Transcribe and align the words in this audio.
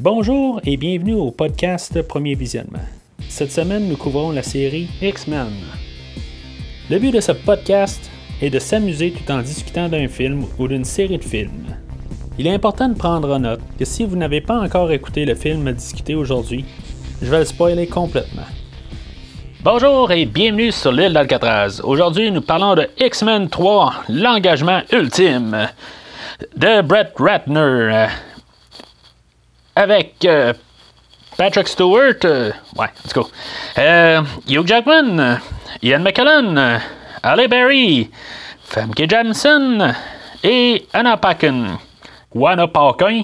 Bonjour 0.00 0.60
et 0.64 0.76
bienvenue 0.76 1.14
au 1.14 1.30
podcast 1.30 2.02
Premier 2.02 2.34
Visionnement. 2.34 2.82
Cette 3.28 3.52
semaine, 3.52 3.88
nous 3.88 3.96
couvrons 3.96 4.32
la 4.32 4.42
série 4.42 4.88
X-Men. 5.00 5.52
Le 6.90 6.98
but 6.98 7.12
de 7.12 7.20
ce 7.20 7.30
podcast 7.30 8.10
est 8.42 8.50
de 8.50 8.58
s'amuser 8.58 9.12
tout 9.12 9.30
en 9.30 9.40
discutant 9.40 9.88
d'un 9.88 10.08
film 10.08 10.46
ou 10.58 10.66
d'une 10.66 10.84
série 10.84 11.18
de 11.18 11.22
films. 11.22 11.76
Il 12.40 12.48
est 12.48 12.52
important 12.52 12.88
de 12.88 12.98
prendre 12.98 13.32
en 13.32 13.38
note 13.38 13.60
que 13.78 13.84
si 13.84 14.04
vous 14.04 14.16
n'avez 14.16 14.40
pas 14.40 14.58
encore 14.58 14.90
écouté 14.90 15.24
le 15.24 15.36
film 15.36 15.64
à 15.68 15.72
discuter 15.72 16.16
aujourd'hui, 16.16 16.64
je 17.22 17.30
vais 17.30 17.38
le 17.38 17.44
spoiler 17.44 17.86
complètement. 17.86 18.48
Bonjour 19.62 20.10
et 20.10 20.26
bienvenue 20.26 20.72
sur 20.72 20.90
l'île 20.90 21.12
d'Alcatraz. 21.12 21.80
Aujourd'hui, 21.84 22.32
nous 22.32 22.42
parlons 22.42 22.74
de 22.74 22.88
X-Men 22.98 23.48
3, 23.48 23.94
l'engagement 24.08 24.82
ultime 24.92 25.68
de 26.56 26.82
Brett 26.82 27.12
Ratner 27.16 28.08
avec 29.76 30.24
euh, 30.24 30.52
Patrick 31.36 31.68
Stewart, 31.68 32.14
euh, 32.24 32.52
ouais, 32.76 32.88
let's 33.04 33.12
go. 33.12 33.28
Euh, 33.78 34.22
Hugh 34.48 34.66
Jackman, 34.66 35.40
Ian 35.82 36.00
McKellen, 36.00 36.80
Ali 37.22 37.48
Berry, 37.48 38.10
Famke 38.64 39.08
Janssen 39.08 39.94
et 40.42 40.86
Anna 40.92 41.16
Paquin. 41.16 41.78
Ou 42.34 42.46
Anna 42.46 42.68
Paquin. 42.68 43.22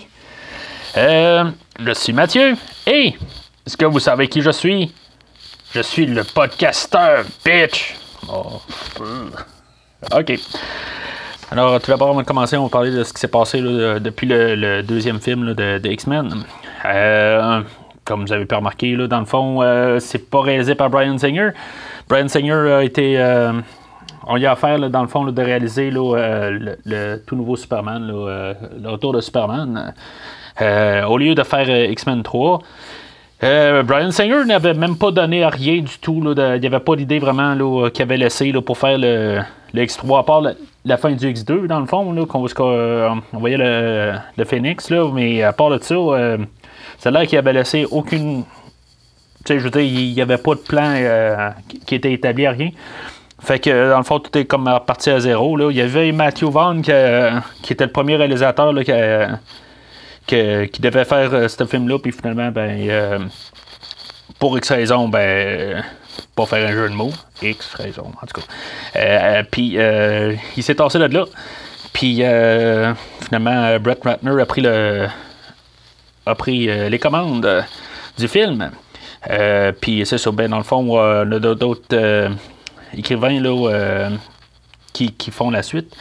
Je 0.95 1.95
suis 1.95 2.13
Mathieu 2.13 2.57
et 2.87 3.15
est-ce 3.67 3.77
que 3.77 3.87
vous 3.87 4.01
savez 4.01 4.29
qui 4.29 4.43
je 4.43 4.51
suis? 4.51 4.93
Je 5.73 5.81
suis 5.81 6.07
le 6.07 6.25
podcasteur, 6.25 7.25
bitch! 7.45 7.95
Oh, 8.29 8.61
ok. 10.13 10.33
Alors, 11.53 11.81
tout 11.81 11.91
d'abord, 11.91 12.11
on 12.11 12.15
va 12.15 12.23
commencer, 12.23 12.57
on 12.57 12.65
va 12.65 12.69
parler 12.69 12.93
de 12.93 13.03
ce 13.03 13.13
qui 13.13 13.19
s'est 13.19 13.27
passé 13.27 13.61
depuis 13.61 14.27
le, 14.29 14.83
deuxième 14.83 15.19
film 15.21 15.55
de, 15.55 15.79
de 15.79 15.89
X-Men. 15.89 16.45
Euh, 16.85 17.61
comme 18.05 18.25
vous 18.25 18.33
avez 18.33 18.47
pu 18.47 18.55
remarquer, 18.55 18.95
là, 18.95 19.09
dans 19.09 19.19
le 19.19 19.27
fond, 19.27 19.61
euh, 19.61 19.99
c'est 19.99 20.31
pas 20.31 20.43
réalisé 20.43 20.77
par 20.77 20.91
Brian 20.91 21.19
Singer. 21.19 21.51
Brian 22.09 22.29
Singer 22.29 22.73
a 22.73 22.85
été. 22.85 23.19
Euh, 23.19 23.53
on 24.29 24.37
y 24.37 24.47
a 24.47 24.53
affaire, 24.53 24.79
là, 24.79 24.89
dans 24.89 25.03
le 25.03 25.09
fond, 25.09 25.25
de 25.25 25.43
réaliser 25.43 25.91
le, 25.91 27.17
tout 27.27 27.35
nouveau 27.35 27.57
Superman, 27.57 28.07
le 28.07 28.89
retour 28.89 29.13
de 29.13 29.21
Superman. 29.21 29.93
Au 30.61 31.19
lieu 31.19 31.35
de 31.35 31.43
faire 31.43 31.69
X-Men 31.91 32.23
3. 32.23 32.61
Euh, 33.43 33.83
Brian 33.83 34.11
Singer 34.11 34.45
n'avait 34.45 34.75
même 34.75 34.97
pas 34.97 35.11
donné 35.11 35.43
à 35.43 35.49
rien 35.49 35.81
du 35.81 35.99
tout. 36.01 36.21
Là, 36.21 36.35
de, 36.35 36.57
il 36.57 36.61
n'y 36.61 36.67
avait 36.67 36.81
pas 36.81 36.95
d'idée 36.95 37.19
vraiment 37.19 37.57
qu'il 37.91 38.03
avait 38.03 38.19
laissé 38.19 38.53
là, 38.53 38.61
pour 38.61 38.77
faire 38.77 38.99
le, 38.99 39.41
le 39.73 39.83
X3, 39.83 40.21
à 40.21 40.23
part 40.23 40.43
la, 40.85 40.97
fin 40.97 41.13
du 41.13 41.27
X2, 41.27 41.67
dans 41.67 41.81
le 41.81 41.87
fond, 41.87 42.13
là, 42.13 42.23
euh, 42.23 43.15
on 43.33 43.39
voyait 43.39 43.57
le, 43.59 44.45
Phoenix, 44.45 44.91
là, 44.91 45.11
mais 45.13 45.43
à 45.43 45.53
part 45.53 45.71
de 45.71 45.83
ça, 45.83 45.95
euh, 45.95 46.39
ça 46.99 47.09
a 47.09 47.13
l'air 47.13 47.27
qu'il 47.27 47.39
avait 47.39 47.53
laissé 47.53 47.87
aucune. 47.91 48.45
Tu 49.45 49.55
sais, 49.55 49.59
je 49.59 49.65
veux 49.65 49.71
dire, 49.71 49.83
il 49.83 50.13
n'y 50.13 50.21
avait 50.21 50.39
pas 50.39 50.55
de 50.55 50.61
plan 50.61 50.93
euh, 50.97 51.51
qui 51.87 51.95
était 51.95 52.13
établi 52.13 52.47
à 52.47 52.51
rien. 52.51 52.71
Fait 53.41 53.59
que, 53.59 53.91
dans 53.91 53.99
le 53.99 54.05
fond, 54.05 54.19
tout 54.19 54.37
est 54.37 54.45
comme 54.45 54.69
reparti 54.69 55.11
à 55.11 55.19
zéro. 55.19 55.57
Là. 55.57 55.71
Il 55.71 55.77
y 55.77 55.81
avait 55.81 56.13
Matthew 56.13 56.45
Vaughn 56.45 56.83
qui, 56.83 56.91
était 57.73 57.87
le 57.87 57.93
premier 57.93 58.17
réalisateur 58.17 58.75
qui 60.27 60.81
devait 60.81 61.05
faire 61.05 61.33
euh, 61.33 61.49
ce 61.49 61.65
film-là, 61.65 61.99
puis 61.99 62.13
finalement, 62.13 62.51
ben, 62.51 62.77
euh, 62.89 63.19
pour 64.39 64.57
X 64.59 64.71
raison, 64.71 65.09
ben, 65.09 65.83
pas 66.35 66.47
faire 66.47 66.69
un 66.69 66.73
jeu 66.73 66.89
de 66.89 66.95
mots, 66.95 67.13
X 67.43 67.75
raison, 67.75 68.13
en 68.21 68.27
tout 68.27 68.41
cas. 68.41 68.47
Euh, 68.97 69.43
puis 69.51 69.77
il 70.57 70.63
s'est 70.63 70.75
tassé 70.75 70.99
de 70.99 71.07
là. 71.07 71.25
Puis 71.93 72.17
finalement, 73.25 73.79
Brett 73.81 74.03
Ratner 74.05 74.41
a 74.41 74.47
pris 74.47 74.63
le 74.63 75.07
a 76.27 76.35
pris 76.35 76.67
les 76.89 76.99
commandes 76.99 77.65
du 78.19 78.29
film. 78.29 78.71
puis 79.81 80.07
c'est 80.07 80.19
ça, 80.19 80.31
ben, 80.31 80.51
dans 80.51 80.59
le 80.59 80.65
fond, 80.65 80.99
on 80.99 81.33
a 81.33 81.39
d'autres 81.39 82.31
écrivains 82.97 83.41
là, 83.41 84.11
qui, 84.93 85.13
qui, 85.13 85.31
font 85.31 85.51
la 85.51 85.63
suite. 85.63 85.97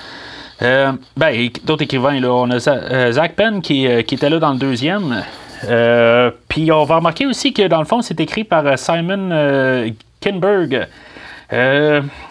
Euh, 0.62 0.92
ben, 1.16 1.50
d'autres 1.64 1.84
écrivains, 1.84 2.20
là, 2.20 2.32
on 2.32 2.50
a 2.52 2.60
Zach 2.60 3.36
Penn 3.36 3.62
qui, 3.62 3.88
qui, 4.04 4.16
était 4.16 4.30
là 4.30 4.40
dans 4.40 4.52
le 4.52 4.60
deuxième. 4.60 5.24
Euh, 5.66 6.32
Puis 6.48 6.72
on 6.72 6.84
va 6.84 6.98
remarquer 6.98 7.26
aussi 7.26 7.54
que 7.54 7.68
dans 7.68 7.80
le 7.80 7.86
fond, 7.86 8.02
c'est 8.02 8.20
écrit 8.20 8.44
par 8.44 8.78
Simon 8.78 9.30
euh, 9.32 9.90
Kinberg. 10.20 10.88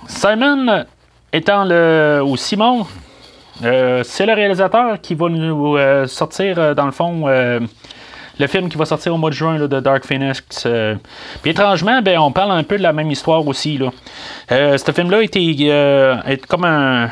Simon 0.06 0.84
étant 1.32 1.64
le. 1.64 2.20
ou 2.24 2.36
Simon, 2.36 2.86
c'est 3.60 4.26
le 4.26 4.34
réalisateur 4.34 5.00
qui 5.00 5.14
va 5.14 5.28
nous 5.28 5.76
sortir, 6.06 6.74
dans 6.74 6.86
le 6.86 6.92
fond, 6.92 7.26
le 8.38 8.46
film 8.46 8.68
qui 8.68 8.76
va 8.76 8.84
sortir 8.84 9.14
au 9.14 9.18
mois 9.18 9.30
de 9.30 9.34
juin 9.34 9.58
de 9.58 9.80
Dark 9.80 10.04
Phoenix. 10.04 10.64
Euh, 10.66 10.94
puis 11.42 11.50
étrangement, 11.50 12.00
ben, 12.02 12.18
on 12.18 12.32
parle 12.32 12.52
un 12.52 12.62
peu 12.62 12.78
de 12.78 12.82
la 12.82 12.92
même 12.92 13.10
histoire 13.10 13.46
aussi. 13.46 13.80
Euh, 14.52 14.78
ce 14.78 14.92
film-là 14.92 15.22
était 15.22 15.54
euh, 15.62 16.16
comme 16.46 16.64
un. 16.64 17.10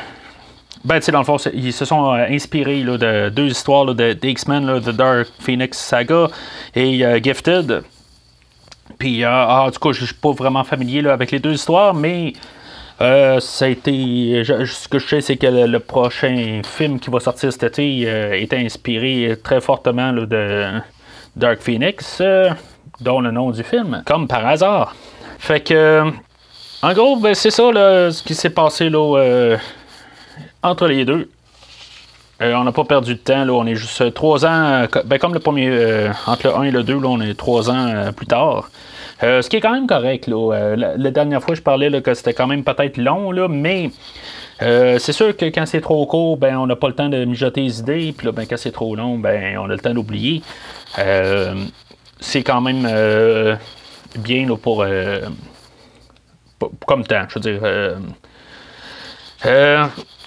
Ben, 0.84 1.00
tu 1.00 1.06
sais, 1.06 1.12
dans 1.12 1.18
le 1.18 1.24
fond, 1.24 1.36
ils 1.52 1.72
se 1.72 1.84
sont 1.84 2.12
inspirés 2.12 2.82
de 2.82 3.28
deux 3.30 3.48
histoires 3.48 3.84
là, 3.84 3.94
de, 3.94 4.12
de 4.12 4.28
X-Men, 4.28 4.80
The 4.80 4.90
Dark 4.90 5.26
Phoenix 5.40 5.78
Saga 5.78 6.28
et 6.76 7.04
Gifted. 7.22 7.82
Puis, 8.98 9.24
ah, 9.24 9.64
en 9.66 9.70
tout 9.70 9.80
cas, 9.80 9.92
je 9.92 10.04
suis 10.04 10.14
pas 10.14 10.32
vraiment 10.32 10.64
familier 10.64 11.02
là, 11.02 11.12
avec 11.12 11.30
les 11.30 11.38
deux 11.38 11.52
histoires, 11.52 11.94
mais 11.94 12.32
euh, 13.00 13.40
ça 13.40 13.66
a 13.66 13.68
été. 13.68 14.42
Ce 14.44 14.88
que 14.88 14.98
je 14.98 15.06
sais, 15.06 15.20
c'est 15.20 15.36
que 15.36 15.46
le, 15.46 15.80
prochain 15.80 16.62
film 16.64 16.98
qui 16.98 17.10
va 17.10 17.20
sortir 17.20 17.52
cet 17.52 17.62
été 17.64 18.04
euh, 18.06 18.32
est 18.32 18.52
inspiré 18.54 19.36
très 19.42 19.60
fortement 19.60 20.12
de 20.12 20.80
Dark 21.36 21.60
Phoenix, 21.60 22.18
euh, 22.20 22.50
dont 23.00 23.20
le 23.20 23.30
nom 23.30 23.50
du 23.50 23.62
film, 23.62 24.02
comme 24.06 24.26
par 24.26 24.46
hasard. 24.46 24.94
Fait 25.38 25.60
que. 25.60 26.02
En 26.82 26.92
gros, 26.92 27.16
ben, 27.16 27.34
c'est 27.34 27.50
ça 27.50 27.70
là, 27.72 28.10
ce 28.10 28.22
qui 28.22 28.34
s'est 28.34 28.50
passé 28.50 28.88
là, 28.88 29.56
entre 30.62 30.86
les 30.86 31.04
deux. 31.04 31.28
On 32.40 32.64
n'a 32.64 32.72
pas 32.72 32.84
perdu 32.84 33.14
de 33.14 33.20
temps, 33.20 33.44
là, 33.44 33.52
on 33.52 33.66
est 33.66 33.76
juste 33.76 34.12
trois 34.14 34.44
ans, 34.44 34.86
ben, 35.04 35.18
comme 35.18 35.34
le 35.34 35.40
premier, 35.40 36.08
entre 36.26 36.48
le 36.48 36.56
1 36.56 36.62
et 36.64 36.70
le 36.70 36.82
2, 36.82 36.94
là, 37.00 37.08
on 37.08 37.20
est 37.20 37.34
trois 37.34 37.70
ans 37.70 38.12
plus 38.14 38.26
tard. 38.26 38.68
Euh, 39.22 39.40
ce 39.40 39.48
qui 39.48 39.56
est 39.56 39.60
quand 39.60 39.72
même 39.72 39.86
correct. 39.86 40.26
Là. 40.26 40.52
Euh, 40.52 40.76
la, 40.76 41.10
dernière 41.10 41.42
fois, 41.42 41.54
je 41.54 41.62
parlais 41.62 42.02
que 42.02 42.14
c'était 42.14 42.34
quand 42.34 42.46
même 42.46 42.64
peut-être 42.64 42.98
long, 42.98 43.32
là, 43.32 43.48
mais 43.48 43.90
euh, 44.62 44.98
c'est 44.98 45.12
sûr 45.12 45.36
que 45.36 45.46
quand 45.46 45.64
c'est 45.66 45.80
trop 45.80 46.04
court, 46.06 46.36
ben, 46.36 46.56
on 46.56 46.66
n'a 46.66 46.76
pas 46.76 46.88
le 46.88 46.94
temps 46.94 47.08
de 47.08 47.24
mijoter 47.24 47.62
les 47.62 47.80
idées. 47.80 48.14
Puis 48.16 48.30
ben, 48.30 48.46
quand 48.46 48.58
c'est 48.58 48.72
trop 48.72 48.94
long, 48.94 49.18
ben, 49.18 49.56
on 49.58 49.64
a 49.64 49.68
le 49.68 49.78
temps 49.78 49.94
d'oublier. 49.94 50.42
c'est 52.20 52.42
quand 52.42 52.60
même 52.60 52.82
bien 54.18 54.46
là, 54.46 54.56
pour, 54.56 54.84
pour, 56.58 56.72
comme 56.86 57.04
temps. 57.04 57.24
Je 57.28 57.38
veux 57.38 57.40
dire. 57.40 57.98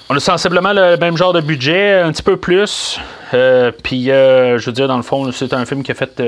On 0.09 0.16
a 0.16 0.20
sensiblement 0.20 0.74
le 0.74 0.97
même 0.97 1.18
genre 1.18 1.34
de 1.34 1.42
budget, 1.42 2.00
un 2.00 2.12
petit 2.12 2.24
peu 2.24 2.38
plus. 2.38 3.00
Puis, 3.31 4.06
je 4.06 4.66
veux 4.66 4.72
dire, 4.72 4.88
dans 4.88 4.97
le 4.97 5.03
fond, 5.03 5.31
c'est 5.31 5.53
un 5.53 5.66
film 5.66 5.84
qui 5.84 5.92
a 5.92 5.96
fait 5.96 6.22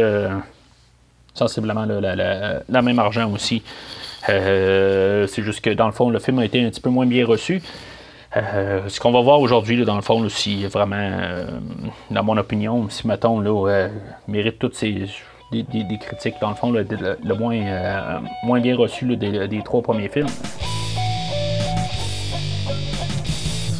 sensiblement 1.33 1.85
là, 1.85 2.01
la, 2.01 2.15
la, 2.15 2.61
la, 2.67 2.81
même 2.81 2.99
argent 2.99 3.31
aussi. 3.31 3.63
Euh, 4.29 5.27
c'est 5.27 5.43
juste 5.43 5.61
que 5.61 5.69
dans 5.71 5.87
le 5.87 5.91
fond, 5.91 6.09
le 6.09 6.19
film 6.19 6.39
a 6.39 6.45
été 6.45 6.63
un 6.63 6.69
petit 6.69 6.81
peu 6.81 6.89
moins 6.89 7.05
bien 7.05 7.25
reçu. 7.25 7.61
Euh, 8.37 8.81
ce 8.87 8.99
qu'on 8.99 9.11
va 9.11 9.21
voir 9.21 9.41
aujourd'hui, 9.41 9.83
dans 9.83 9.95
le 9.95 10.01
fond, 10.01 10.27
si 10.29 10.65
vraiment, 10.65 10.95
euh, 10.95 11.45
dans 12.09 12.23
mon 12.23 12.37
opinion, 12.37 12.87
si 12.89 13.07
mettons, 13.07 13.39
là, 13.39 13.87
mérite 14.27 14.59
toutes 14.59 14.75
ces. 14.75 15.07
Des, 15.51 15.65
critiques, 15.99 16.35
dans 16.39 16.49
le 16.49 16.55
fond, 16.55 16.71
le, 16.71 16.83
le, 16.89 17.17
le 17.21 17.35
moins, 17.35 18.21
moins 18.43 18.61
bien 18.61 18.73
reçu 18.73 19.05
là, 19.05 19.17
des, 19.17 19.61
trois 19.65 19.81
premiers 19.81 20.07
films. 20.07 20.29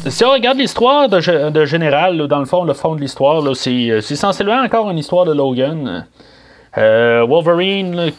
Si 0.08 0.24
on 0.24 0.32
regarde 0.32 0.58
l'histoire 0.58 1.08
de, 1.08 1.64
général, 1.64 2.26
dans 2.26 2.40
le 2.40 2.44
fond, 2.44 2.64
le 2.64 2.74
fond 2.74 2.96
de 2.96 3.00
l'histoire, 3.00 3.54
c'est 3.54 4.00
sensiblement 4.00 4.62
encore 4.62 4.90
une 4.90 4.98
histoire 4.98 5.24
de 5.24 5.32
Logan. 5.32 6.06
Euh, 6.76 7.24
Wolverine, 7.24 8.10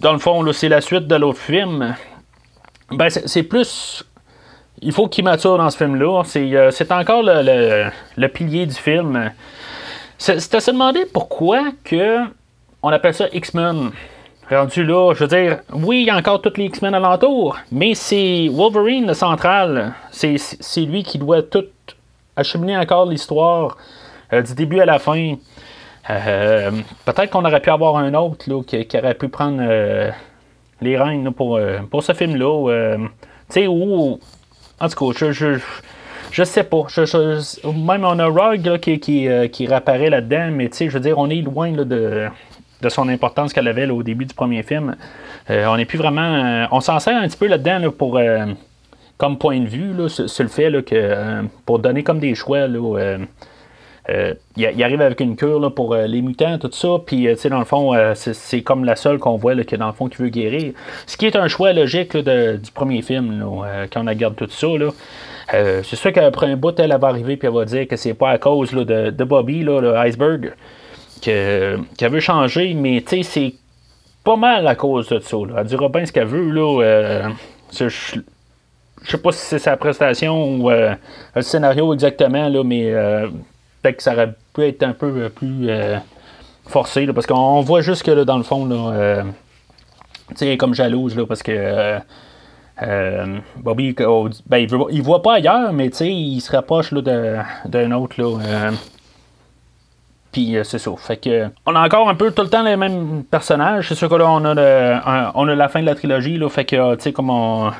dans 0.00 0.12
le 0.12 0.18
fond, 0.18 0.44
c'est 0.52 0.68
la 0.68 0.80
suite 0.80 1.08
de 1.08 1.16
l'autre 1.16 1.40
film. 1.40 1.96
Ben, 2.92 3.10
c'est 3.10 3.42
plus. 3.42 4.04
Il 4.82 4.92
faut 4.92 5.08
qu'il 5.08 5.24
mature 5.24 5.58
dans 5.58 5.68
ce 5.68 5.76
film-là. 5.78 6.22
C'est 6.24 6.54
euh, 6.54 6.70
encore 6.90 7.22
le, 7.24 8.26
pilier 8.28 8.66
du 8.66 8.74
film. 8.74 9.32
C'est 10.16 10.54
à 10.54 10.60
se 10.60 10.70
demander 10.70 11.06
pourquoi 11.12 11.72
que 11.82 12.18
on 12.82 12.90
appelle 12.90 13.14
ça 13.14 13.26
X-Men. 13.32 13.90
Rendu 14.50 14.82
là, 14.82 15.12
je 15.14 15.20
veux 15.20 15.28
dire, 15.28 15.60
oui, 15.72 16.00
il 16.00 16.06
y 16.06 16.10
a 16.10 16.16
encore 16.16 16.42
tous 16.42 16.56
les 16.56 16.64
X-Men 16.64 16.92
alentour, 16.92 17.56
mais 17.70 17.94
c'est 17.94 18.48
Wolverine 18.50 19.06
le 19.06 19.14
central. 19.14 19.94
C'est 20.10 20.38
lui 20.78 21.04
qui 21.04 21.18
doit 21.18 21.42
tout 21.42 21.66
acheminer 22.34 22.76
encore 22.76 23.06
l'histoire 23.06 23.76
euh, 24.32 24.42
du 24.42 24.54
début 24.54 24.80
à 24.80 24.86
la 24.86 24.98
fin. 24.98 25.34
Euh, 26.08 26.72
Peut-être 27.04 27.30
qu'on 27.30 27.44
aurait 27.44 27.60
pu 27.60 27.70
avoir 27.70 27.96
un 27.96 28.12
autre 28.14 28.50
là, 28.50 28.60
qui, 28.64 28.84
qui, 28.86 28.98
aurait 28.98 29.14
pu 29.14 29.28
prendre 29.28 29.60
euh, 29.60 30.10
les 30.80 30.98
rênes 30.98 31.24
là, 31.24 31.30
pour, 31.30 31.60
pour 31.88 32.02
ce 32.02 32.12
film-là. 32.12 32.96
Tu 32.96 33.08
sais, 33.50 33.66
où. 33.68 34.18
En 34.80 34.88
tout 34.88 35.12
cas, 35.12 35.16
je, 35.16 35.30
je, 35.30 35.60
je 36.32 36.42
sais 36.42 36.64
pas. 36.64 36.86
même 37.64 38.04
on 38.04 38.18
a 38.18 38.26
Rogue 38.26 38.78
qui, 38.78 38.98
qui, 38.98 39.28
qui 39.52 39.66
réapparaît 39.68 40.10
là-dedans, 40.10 40.48
mais 40.50 40.70
tu 40.70 40.76
sais, 40.78 40.88
je 40.88 40.94
veux 40.94 41.00
dire, 41.00 41.18
on 41.18 41.30
est 41.30 41.42
loin 41.42 41.70
de, 41.70 42.28
de 42.82 42.88
son 42.88 43.08
importance 43.08 43.52
qu'elle 43.52 43.68
avait 43.68 43.88
au 43.90 44.02
début 44.02 44.24
du 44.24 44.34
premier 44.34 44.62
film. 44.62 44.96
on 45.48 45.76
n'est 45.76 45.84
plus 45.84 45.98
vraiment. 45.98 46.66
on 46.70 46.80
s'en 46.80 46.98
sert 46.98 47.16
un 47.16 47.28
petit 47.28 47.36
peu 47.36 47.46
là-dedans 47.46 47.90
pour 47.90 48.20
comme 49.18 49.38
point 49.38 49.60
de 49.60 49.68
vue 49.68 49.92
là, 49.92 50.08
sur, 50.08 50.42
le 50.42 50.48
fait 50.48 50.84
que 50.84 51.44
pour 51.66 51.78
donner 51.78 52.02
comme 52.02 52.20
des 52.20 52.34
choix 52.34 52.66
là, 52.66 53.18
euh, 54.08 54.34
il, 54.56 54.82
arrive 54.82 55.02
avec 55.02 55.20
une 55.20 55.36
cure 55.36 55.72
pour 55.72 55.94
euh, 55.94 56.06
les 56.06 56.22
mutants, 56.22 56.58
tout 56.58 56.70
ça, 56.72 56.88
puis 57.04 57.28
euh, 57.28 57.36
dans 57.48 57.58
le 57.58 57.64
fond, 57.64 57.92
c'est 58.14 58.62
comme 58.62 58.84
la 58.84 58.96
seule 58.96 59.18
qu'on 59.18 59.36
voit 59.36 59.54
que 59.62 59.76
dans 59.76 59.86
le 59.86 59.92
fond 59.92 60.08
qui 60.08 60.22
veut 60.22 60.30
guérir. 60.30 60.72
Ce 61.06 61.16
qui 61.16 61.26
est 61.26 61.36
un 61.36 61.48
choix 61.48 61.72
logique 61.72 62.16
du 62.16 62.70
premier 62.72 63.02
film, 63.02 63.44
quand 63.92 64.02
on 64.04 64.08
regarde 64.08 64.36
tout 64.36 64.48
ça. 64.48 64.66
c'est 65.82 65.96
sûr 65.96 66.12
qu'après 66.12 66.46
un 66.46 66.56
bout, 66.56 66.78
elle 66.78 66.96
va 66.98 67.08
arriver 67.08 67.36
puis 67.36 67.46
elle 67.48 67.54
va 67.54 67.64
dire 67.64 67.86
que 67.86 67.96
c'est 67.96 68.14
pas 68.14 68.30
à 68.30 68.38
cause 68.38 68.72
de, 68.72 69.24
Bobby, 69.24 69.62
le 69.62 69.96
qu'elle 71.20 72.10
veut 72.10 72.20
changer, 72.20 72.74
mais 72.74 73.04
c'est 73.22 73.54
pas 74.24 74.36
mal 74.36 74.66
à 74.66 74.74
cause 74.74 75.08
de 75.08 75.20
ça. 75.20 75.36
Elle 75.56 75.66
dira 75.66 75.88
bien 75.88 76.06
ce 76.06 76.12
qu'elle 76.12 76.26
veut. 76.26 76.50
Là, 76.50 77.30
je, 77.72 77.88
sais 79.04 79.18
pas 79.18 79.32
si 79.32 79.38
c'est 79.38 79.58
sa 79.58 79.76
prestation 79.76 80.56
ou 80.56 80.70
le 80.70 81.42
scénario 81.42 81.92
exactement, 81.94 82.48
là, 82.48 82.64
mais 82.64 82.92
peut-être 83.82 83.96
que 83.96 84.02
ça 84.02 84.12
aurait 84.12 84.34
pu 84.54 84.64
être 84.64 84.82
un 84.82 84.92
peu 84.92 85.06
euh, 85.06 85.28
plus 85.28 85.68
euh, 85.68 85.98
forcé, 86.66 87.06
parce 87.12 87.26
qu'on 87.26 87.60
voit 87.60 87.80
juste 87.80 88.02
que 88.02 88.24
dans 88.24 88.36
le 88.36 88.42
fond, 88.42 88.66
là, 88.66 88.92
euh, 88.92 89.22
tu 90.30 90.36
sais, 90.36 90.56
comme 90.56 90.74
jalouse, 90.74 91.16
là, 91.16 91.26
parce 91.26 91.42
que 91.42 91.98
Bobby, 93.56 93.94
ben, 94.46 94.66
il, 94.90 95.02
voit 95.02 95.22
pas 95.22 95.34
ailleurs, 95.34 95.72
mais 95.72 95.90
tu 95.90 95.98
sais, 95.98 96.10
il 96.10 96.40
se 96.40 96.50
rapproche 96.52 96.94
d'un 96.94 97.92
autre. 97.92 98.20
Là, 98.22 98.70
puis 100.32 100.56
c'est 100.64 100.78
ça. 100.78 100.90
Fait 100.96 101.16
que 101.16 101.48
on 101.66 101.74
a 101.74 101.84
encore 101.84 102.08
un 102.08 102.14
peu 102.14 102.30
tout 102.30 102.42
le 102.42 102.48
temps 102.48 102.62
les 102.62 102.76
mêmes 102.76 103.24
personnages. 103.30 103.88
C'est 103.88 103.94
sûr 103.94 104.08
que 104.08 104.14
là, 104.14 104.26
on 104.28 104.44
a, 104.44 105.32
on 105.34 105.48
a 105.48 105.54
la 105.54 105.68
fin 105.68 105.80
de 105.80 105.86
la 105.86 105.94
trilogie. 105.94 106.36
Là, 106.36 106.48
fait 106.48 106.64
que, 106.64 106.94
tu 106.94 107.02
sais, 107.02 107.12
comme 107.12 107.30
on, 107.30 107.70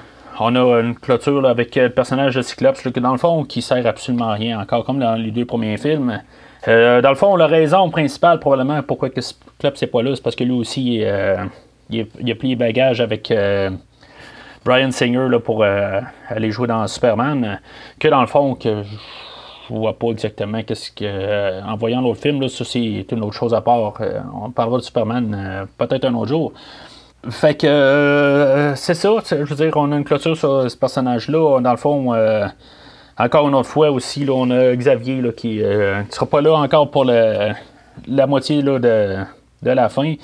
on 0.41 0.57
a 0.57 0.81
une 0.81 0.95
clôture 0.95 1.47
avec 1.47 1.77
le 1.77 1.91
personnage 1.91 2.35
de 2.35 2.43
Cyclops, 2.43 2.83
que 2.83 3.01
dans 3.01 3.13
le 3.13 3.19
fond, 3.19 3.45
qui 3.45 3.61
sert 3.61 3.87
absolument 3.87 4.31
à 4.31 4.35
rien, 4.35 4.59
encore 4.59 4.85
comme 4.85 4.99
dans 4.99 5.15
les 5.15 5.31
deux 5.31 5.45
premiers 5.45 5.77
films. 5.77 6.21
Euh, 6.67 7.03
dans 7.03 7.11
le 7.11 7.15
fond, 7.15 7.37
la 7.37 7.47
raison 7.47 7.91
principale, 7.91 8.41
probablement, 8.41 8.83
pourquoi 8.83 9.11
que 9.11 9.21
Cyclops 9.21 9.83
n'est 9.83 9.89
pas 9.89 10.03
là, 10.03 10.17
c'est 10.17 10.23
parce 10.23 10.37
que 10.37 10.45
lui 10.45 10.53
aussi, 10.53 11.01
euh, 11.05 11.45
il, 11.91 12.01
a 12.01 12.35
pris 12.35 12.49
les 12.49 12.57
bagages 12.57 13.03
avec 13.03 13.31
euh, 13.31 13.71
Brian 14.65 14.91
Singer 14.91 15.29
là, 15.29 15.41
pour 15.41 15.63
aller 15.63 16.51
jouer 16.51 16.69
dans 16.69 16.87
Superman. 16.87 17.61
Que 17.99 18.09
dans 18.09 18.23
le 18.23 18.27
fond, 18.27 18.55
que 18.55 18.83
vois 19.73 19.99
pas 19.99 20.09
exactement 20.09 20.63
qu'est-ce 20.63 20.91
que. 20.91 21.63
en 21.63 21.77
voyant 21.77 22.01
l'autre 22.01 22.21
film, 22.21 22.41
là, 22.41 22.49
ça 22.49 22.65
c'est 22.65 23.07
une 23.11 23.23
autre 23.23 23.35
chose 23.35 23.55
à 23.55 23.61
part. 23.61 23.95
on 24.35 24.51
parlera 24.51 24.79
de 24.79 24.83
Superman 24.83 25.67
peut-être 25.79 26.05
un 26.05 26.15
autre 26.15 26.29
jour. 26.29 26.53
Fait 27.29 27.55
que 27.55 27.67
euh, 27.67 28.75
c'est 28.77 28.95
ça, 28.95 29.11
je 29.29 29.37
veux 29.37 29.55
dire, 29.55 29.77
on 29.77 29.93
a 29.93 29.97
une 29.97 30.05
clôture 30.05 30.37
sur 30.37 30.71
ce 30.71 30.77
personnage-là. 30.77 31.61
Dans 31.61 31.71
le 31.71 31.77
fond, 31.77 32.15
euh, 32.15 32.47
encore 33.19 33.47
une 33.47 33.55
autre 33.55 33.69
fois 33.69 33.91
aussi, 33.91 34.25
là, 34.25 34.33
on 34.33 34.51
a 34.51 34.75
Xavier 34.75 35.21
là, 35.21 35.31
qui 35.33 35.59
ne 35.59 35.65
euh, 35.65 36.03
sera 36.11 36.25
pas 36.25 36.41
là 36.41 36.55
encore 36.55 36.91
pour 36.91 37.05
la 37.05 37.57
moitié 38.27 38.63
là, 38.63 38.79
de, 38.79 39.17
de, 39.63 39.71
la 39.71 39.91
fin. 39.91 40.15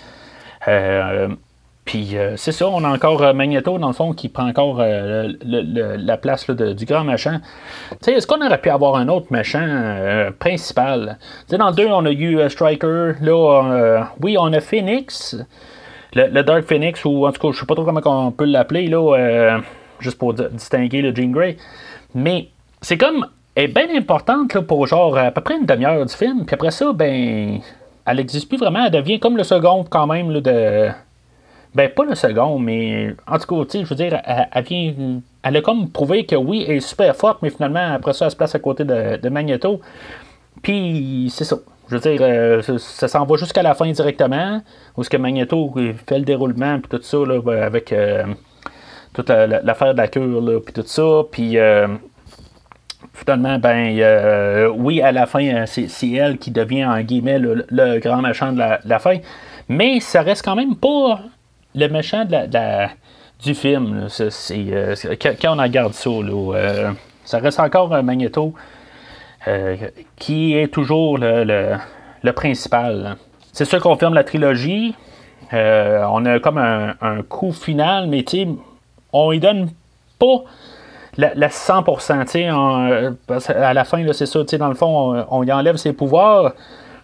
Puis 1.86 2.16
c'est 2.36 2.52
ça, 2.52 2.68
on 2.68 2.84
a 2.84 2.88
encore 2.88 3.32
Magneto, 3.32 3.78
dans 3.78 3.86
le 3.86 3.94
fond, 3.94 4.12
qui 4.12 4.28
prend 4.28 4.46
encore 4.46 4.82
la 4.82 6.16
place 6.18 6.50
du 6.50 6.84
grand 6.84 7.04
machin. 7.04 7.40
Est-ce 8.06 8.26
qu'on 8.26 8.44
aurait 8.44 8.60
pu 8.60 8.70
avoir 8.70 8.96
un 8.96 9.08
autre 9.08 9.28
machin 9.30 10.32
principal? 10.38 11.16
T'sais, 11.46 11.56
dans 11.56 11.70
le 11.70 11.76
2, 11.76 11.86
on 11.86 12.04
a 12.04 12.10
eu 12.10 12.50
Striker. 12.50 13.12
Là, 13.22 14.08
oui, 14.20 14.36
on 14.38 14.52
a 14.52 14.60
Phoenix 14.60 15.36
le, 16.16 16.42
Dark 16.42 16.64
Phoenix, 16.64 17.04
ou 17.04 17.26
en 17.26 17.32
tout 17.32 17.40
cas, 17.40 17.52
je 17.52 17.60
sais 17.60 17.66
pas 17.66 17.74
trop 17.74 17.84
comment 17.84 18.26
on 18.26 18.32
peut 18.32 18.44
l'appeler, 18.44 18.88
là, 18.88 19.16
euh, 19.16 19.58
juste 20.00 20.18
pour 20.18 20.34
distinguer 20.34 21.02
le 21.02 21.14
Jean 21.14 21.30
Grey. 21.30 21.56
Mais 22.14 22.48
c'est 22.80 22.96
comme, 22.96 23.26
elle 23.54 23.64
est 23.64 23.68
bien 23.68 23.94
importante 23.96 24.54
là, 24.54 24.62
pour 24.62 24.86
genre 24.86 25.16
à 25.16 25.30
peu 25.30 25.40
près 25.40 25.56
une 25.56 25.66
demi-heure 25.66 26.04
du 26.04 26.14
film. 26.14 26.44
Puis 26.46 26.54
après 26.54 26.70
ça, 26.70 26.92
ben, 26.92 27.60
elle 28.06 28.16
n'existe 28.16 28.48
plus 28.48 28.58
vraiment. 28.58 28.84
Elle 28.84 28.92
devient 28.92 29.20
comme 29.20 29.36
le 29.36 29.44
second 29.44 29.84
quand 29.84 30.06
même 30.06 30.30
là, 30.30 30.40
de. 30.40 30.88
Ben, 31.76 31.90
pas 31.90 32.06
le 32.06 32.14
second, 32.14 32.58
mais 32.58 33.14
en 33.26 33.38
tout 33.38 33.54
cas, 33.54 33.80
je 33.82 33.86
veux 33.86 33.96
dire, 33.96 34.18
elle, 34.24 34.64
vient. 34.64 35.20
Elle 35.42 35.56
a 35.58 35.60
comme 35.60 35.90
prouvé 35.90 36.24
que 36.24 36.34
oui, 36.34 36.64
elle 36.66 36.76
est 36.76 36.80
super 36.80 37.14
forte, 37.14 37.42
mais 37.42 37.50
finalement, 37.50 37.92
après 37.92 38.14
ça, 38.14 38.24
elle 38.24 38.30
se 38.30 38.36
place 38.36 38.54
à 38.54 38.58
côté 38.60 38.82
de, 38.84 39.28
Magneto. 39.28 39.82
Puis, 40.62 41.30
c'est 41.30 41.44
ça. 41.44 41.56
Je 41.90 41.96
veux 41.96 42.00
dire, 42.00 42.18
euh, 42.22 42.62
ça, 42.78 43.08
s'en 43.08 43.26
va 43.26 43.36
jusqu'à 43.36 43.62
la 43.62 43.74
fin 43.74 43.90
directement, 43.90 44.62
où 44.96 45.04
ce 45.04 45.10
que 45.10 45.18
Magneto 45.18 45.70
fait 46.06 46.18
le 46.18 46.24
déroulement, 46.24 46.80
puis 46.80 46.98
tout 46.98 47.02
ça, 47.02 47.18
là, 47.18 47.42
ben, 47.42 47.62
avec 47.62 47.92
euh, 47.92 48.24
toute 49.12 49.28
l'affaire 49.28 49.92
de 49.92 49.98
la 49.98 50.08
cure, 50.08 50.62
puis 50.64 50.72
tout 50.72 50.86
ça, 50.86 51.24
puis 51.30 51.58
euh, 51.58 51.88
finalement, 53.12 53.58
ben, 53.58 54.66
oui, 54.78 55.02
à 55.02 55.12
la 55.12 55.26
fin, 55.26 55.66
c'est 55.66 56.10
elle 56.10 56.38
qui 56.38 56.50
devient, 56.50 56.86
en 56.86 57.02
guillemets, 57.02 57.38
le, 57.38 57.98
grand 57.98 58.22
méchant 58.22 58.54
de 58.54 58.62
la, 58.82 58.98
fin, 58.98 59.18
mais 59.68 60.00
ça 60.00 60.22
reste 60.22 60.42
quand 60.42 60.56
même 60.56 60.74
pas 60.74 61.20
le 61.76 61.88
méchant 61.88 62.26
la, 62.28 62.88
du 63.44 63.54
film. 63.54 64.08
quand 64.10 65.56
on 65.56 65.62
regarde 65.62 65.92
ça, 65.92 66.10
ça 67.24 67.38
reste 67.38 67.60
encore 67.60 68.02
Magneto. 68.02 68.54
Euh, 69.48 69.76
qui 70.16 70.56
est 70.56 70.66
toujours 70.66 71.18
le, 71.18 71.76
principal. 72.34 73.16
C'est 73.52 73.64
ça 73.64 73.78
qu'on 73.78 73.90
confirme 73.90 74.14
la 74.14 74.24
trilogie. 74.24 74.96
Euh, 75.52 76.04
on 76.10 76.24
a 76.24 76.40
comme 76.40 76.58
un, 76.58 77.22
coup 77.28 77.52
final, 77.52 78.08
mais 78.08 78.24
on 79.12 79.30
y 79.30 79.38
donne 79.38 79.68
pas 80.18 80.42
la, 81.16 81.48
100%. 81.48 83.14
à 83.48 83.74
la 83.74 83.84
fin, 83.84 84.04
c'est 84.12 84.26
ça, 84.26 84.42
dans 84.42 84.68
le 84.68 84.74
fond, 84.74 85.24
on, 85.30 85.44
y 85.44 85.52
enlève 85.52 85.76
ses 85.76 85.92
pouvoirs. 85.92 86.52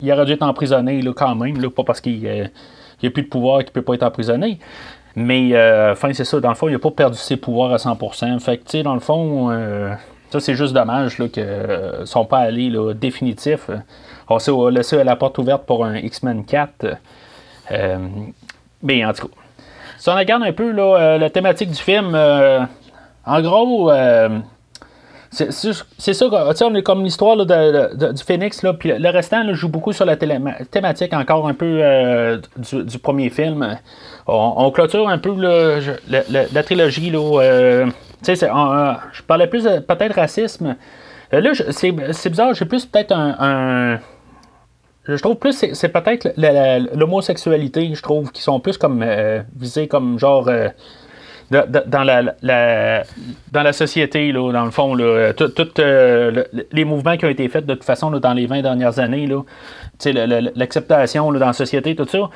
Il 0.00 0.12
aurait 0.12 0.24
dû 0.24 0.32
être 0.32 0.42
emprisonné 0.42 1.00
là, 1.00 1.12
quand 1.14 1.36
même, 1.36 1.70
pas 1.70 1.84
parce 1.84 2.00
qu'il 2.00 2.50
n'y 3.08 3.08
a 3.08 3.10
plus 3.12 3.22
de 3.22 3.28
pouvoir 3.28 3.58
qu'il 3.60 3.68
ne 3.68 3.72
peut 3.72 3.82
pas 3.82 3.94
être 3.94 4.02
emprisonné. 4.02 4.58
Mais, 5.14 5.54
euh, 5.54 5.94
c'est 5.94 6.24
ça, 6.24 6.40
dans 6.40 6.48
le 6.48 6.54
fond, 6.54 6.68
il 6.68 6.72
n'a 6.72 6.78
pas 6.78 6.90
perdu 6.90 7.18
ses 7.18 7.36
pouvoirs 7.36 7.72
à 7.72 7.76
100%. 7.76 8.38
Fait 8.40 8.58
que, 8.58 8.82
dans 8.82 8.94
le 8.94 9.00
fond, 9.00 9.50
ça, 10.32 10.40
c'est 10.40 10.54
juste 10.54 10.72
dommage 10.72 11.16
qu'ils 11.16 11.44
ne 11.44 11.48
euh, 11.48 12.06
sont 12.06 12.24
pas 12.24 12.38
allés 12.38 12.70
là, 12.70 12.94
définitifs. 12.94 13.68
On 14.30 14.38
s'est 14.38 14.50
laissé 14.70 15.04
la 15.04 15.14
porte 15.14 15.36
ouverte 15.36 15.66
pour 15.66 15.84
un 15.84 15.96
X-Men 15.96 16.46
4. 16.46 16.86
Euh, 17.70 17.98
mais 18.82 19.04
en 19.04 19.12
tout 19.12 19.28
cas, 19.28 19.34
si 19.98 20.08
on 20.08 20.14
regarde 20.14 20.42
un 20.42 20.52
peu 20.54 20.70
là, 20.70 20.96
euh, 20.96 21.18
la 21.18 21.28
thématique 21.28 21.68
du 21.68 21.76
film, 21.76 22.16
en 22.16 23.42
gros, 23.42 23.90
c'est 25.32 26.12
ça, 26.12 26.26
on 26.62 26.74
est 26.74 26.82
comme 26.82 27.04
l'histoire 27.04 27.36
du 27.46 28.22
Phoenix, 28.22 28.62
là, 28.62 28.74
puis 28.74 28.92
le 28.96 29.08
restant 29.08 29.52
joue 29.54 29.68
beaucoup 29.68 29.92
sur 29.92 30.04
la 30.04 30.16
thématique 30.16 31.14
encore 31.14 31.48
un 31.48 31.54
peu 31.54 32.40
du, 32.58 32.98
premier 32.98 33.30
film. 33.30 33.78
On, 34.26 34.70
clôture 34.70 35.08
un 35.08 35.18
peu 35.18 35.34
la, 35.40 36.62
trilogie. 36.62 37.10
Là, 37.10 37.86
sais, 38.22 38.44
euh, 38.44 38.92
je 39.12 39.22
parlais 39.22 39.46
plus 39.46 39.64
peut-être 39.64 40.14
racisme. 40.14 40.76
Euh, 41.34 41.40
là, 41.40 41.52
c'est 41.70 42.30
bizarre, 42.30 42.54
j'ai 42.54 42.64
plus 42.64 42.86
peut-être 42.86 43.12
un, 43.12 43.98
Je 45.04 45.16
trouve 45.16 45.36
plus 45.36 45.52
c'est 45.72 45.88
peut-être 45.88 46.32
l'homosexualité, 46.94 47.94
je 47.94 48.02
trouve, 48.02 48.30
qui 48.32 48.42
sont 48.42 48.60
plus 48.60 48.78
comme 48.78 49.02
euh, 49.02 49.42
visés 49.56 49.88
comme 49.88 50.18
genre 50.18 50.48
dans 51.52 52.02
la, 52.04 53.02
dans 53.52 53.62
la 53.62 53.72
société, 53.72 54.32
là, 54.32 54.52
dans 54.52 54.64
le 54.64 54.70
fond, 54.70 54.96
tous 55.36 55.82
les 56.72 56.84
mouvements 56.84 57.16
qui 57.16 57.24
ont 57.26 57.30
été 57.30 57.48
faits 57.48 57.66
de 57.66 57.74
toute 57.74 57.84
façon 57.84 58.10
dans 58.10 58.32
les 58.32 58.46
20 58.46 58.62
dernières 58.62 58.98
années, 58.98 59.28
l'acceptation 60.54 61.30
dans 61.32 61.38
la 61.38 61.52
société, 61.52 61.94
tout 61.94 62.06
ça. 62.06 62.28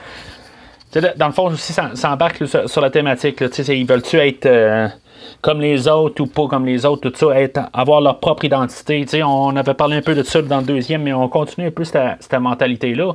dans 1.17 1.27
le 1.27 1.33
fond, 1.33 1.47
aussi, 1.47 1.73
ça, 1.73 1.91
embarque 2.05 2.43
sur, 2.47 2.81
la 2.81 2.91
thématique. 2.91 3.43
ils 3.69 3.87
veulent-tu 3.87 4.19
être 4.19 4.93
comme 5.41 5.61
les 5.61 5.89
autres 5.89 6.23
ou 6.23 6.27
pas 6.27 6.47
comme 6.47 6.67
les 6.67 6.85
autres, 6.85 7.09
tout 7.09 7.17
ça, 7.17 7.41
être, 7.41 7.61
avoir 7.73 8.01
leur 8.01 8.19
propre 8.19 8.45
identité. 8.45 9.05
on 9.23 9.55
avait 9.57 9.75
parlé 9.75 9.97
un 9.97 10.03
peu 10.03 10.15
de 10.15 10.23
ça 10.23 10.43
dans 10.43 10.59
le 10.59 10.65
deuxième, 10.65 11.03
mais 11.03 11.13
on 11.13 11.29
continue 11.29 11.69
un 11.69 11.71
peu 11.71 11.85
cette, 11.85 12.33
mentalité-là. 12.33 13.15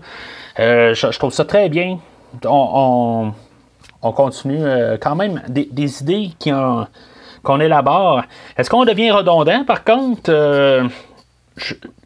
Euh, 0.60 0.94
je, 0.94 1.18
trouve 1.18 1.34
ça 1.34 1.46
très 1.46 1.70
bien. 1.70 2.00
On, 2.46 3.34
continue 4.02 4.64
euh, 4.64 4.98
quand 5.00 5.16
même 5.16 5.42
des, 5.48 6.02
idées 6.02 6.32
qu'on 7.44 7.60
élabore. 7.60 8.24
Est-ce 8.58 8.70
qu'on 8.70 8.86
devient 8.86 9.12
redondant, 9.12 9.64
par 9.64 9.84
contre? 9.84 10.30
Euh, 10.30 10.88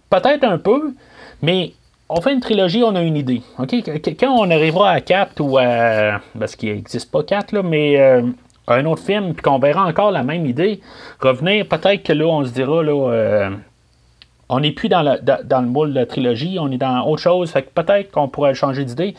peut-être 0.10 0.44
un 0.44 0.58
peu, 0.58 0.94
mais 1.42 1.74
on 2.10 2.22
fait 2.22 2.34
une 2.34 2.42
trilogie, 2.42 2.84
on 2.84 2.96
a 2.96 3.02
une 3.02 3.16
idée. 3.16 3.42
Quand 3.58 4.30
on 4.30 4.52
arrivera 4.52 4.92
à 4.92 5.02
4 5.02 5.40
ou 5.42 5.58
à. 5.58 6.20
Parce 6.38 6.56
qu'il 6.56 6.74
n'existe 6.74 7.12
pas 7.12 7.24
4, 7.24 7.54
là, 7.54 7.64
mais 7.64 8.24
un 8.68 8.86
autre 8.86 9.04
film, 9.04 9.34
puis 9.34 9.44
qu'on 9.44 9.60
verra 9.60 9.86
encore 9.86 10.12
la 10.12 10.24
même 10.24 10.46
idée, 10.46 10.82
revenir, 11.20 11.68
peut-être 11.68 12.04
que 12.04 12.14
là, 12.14 12.26
on 12.26 12.44
se 12.44 12.52
dira, 12.52 12.84
là, 12.84 13.12
euh, 13.12 13.50
on 14.50 14.60
n'est 14.60 14.72
plus 14.72 14.90
dans, 14.90 15.04
dans, 15.04 15.62
le 15.62 15.68
moule 15.68 15.90
de 15.90 16.00
la 16.00 16.06
trilogie, 16.06 16.58
on 16.60 16.72
est 16.72 16.78
dans 16.78 17.06
autre 17.08 17.22
chose, 17.22 17.52
fait 17.52 17.64
que 17.64 17.70
peut-être 17.70 18.12
qu'on 18.12 18.28
pourrait 18.28 18.54
changer 18.56 18.86
d'idée. 18.86 19.16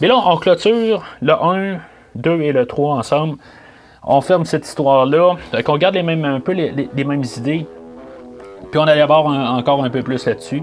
Mais 0.00 0.08
là, 0.08 0.16
on 0.16 0.36
clôture 0.36 1.04
le 1.20 1.32
1, 1.32 1.78
2 2.16 2.42
et 2.42 2.52
le 2.52 2.66
3 2.66 2.96
ensemble. 2.96 3.36
On 4.02 4.20
ferme 4.20 4.44
cette 4.44 4.66
histoire-là. 4.66 5.36
Fait 5.50 5.62
qu'on 5.62 5.76
garde 5.76 5.94
les 5.94 6.02
mêmes, 6.02 6.24
un 6.24 6.40
peu 6.40 6.52
les, 6.52 6.88
mêmes 7.04 7.24
idées. 7.36 7.66
Puis 8.70 8.80
on 8.80 8.84
allait 8.84 9.04
voir 9.04 9.26
encore 9.26 9.84
un 9.84 9.90
peu 9.90 10.02
plus 10.02 10.24
là-dessus. 10.26 10.62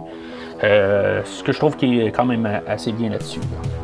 Euh, 0.63 1.22
ce 1.24 1.44
que 1.44 1.51
je 1.51 1.60
trouve 1.60 1.75
qui 1.75 2.01
est 2.01 2.12
quand 2.12 2.25
même 2.25 2.50
assez 2.68 2.92
bien 2.92 3.10
là-dessus. 3.10 3.39
là 3.39 3.46
dessus 3.46 3.77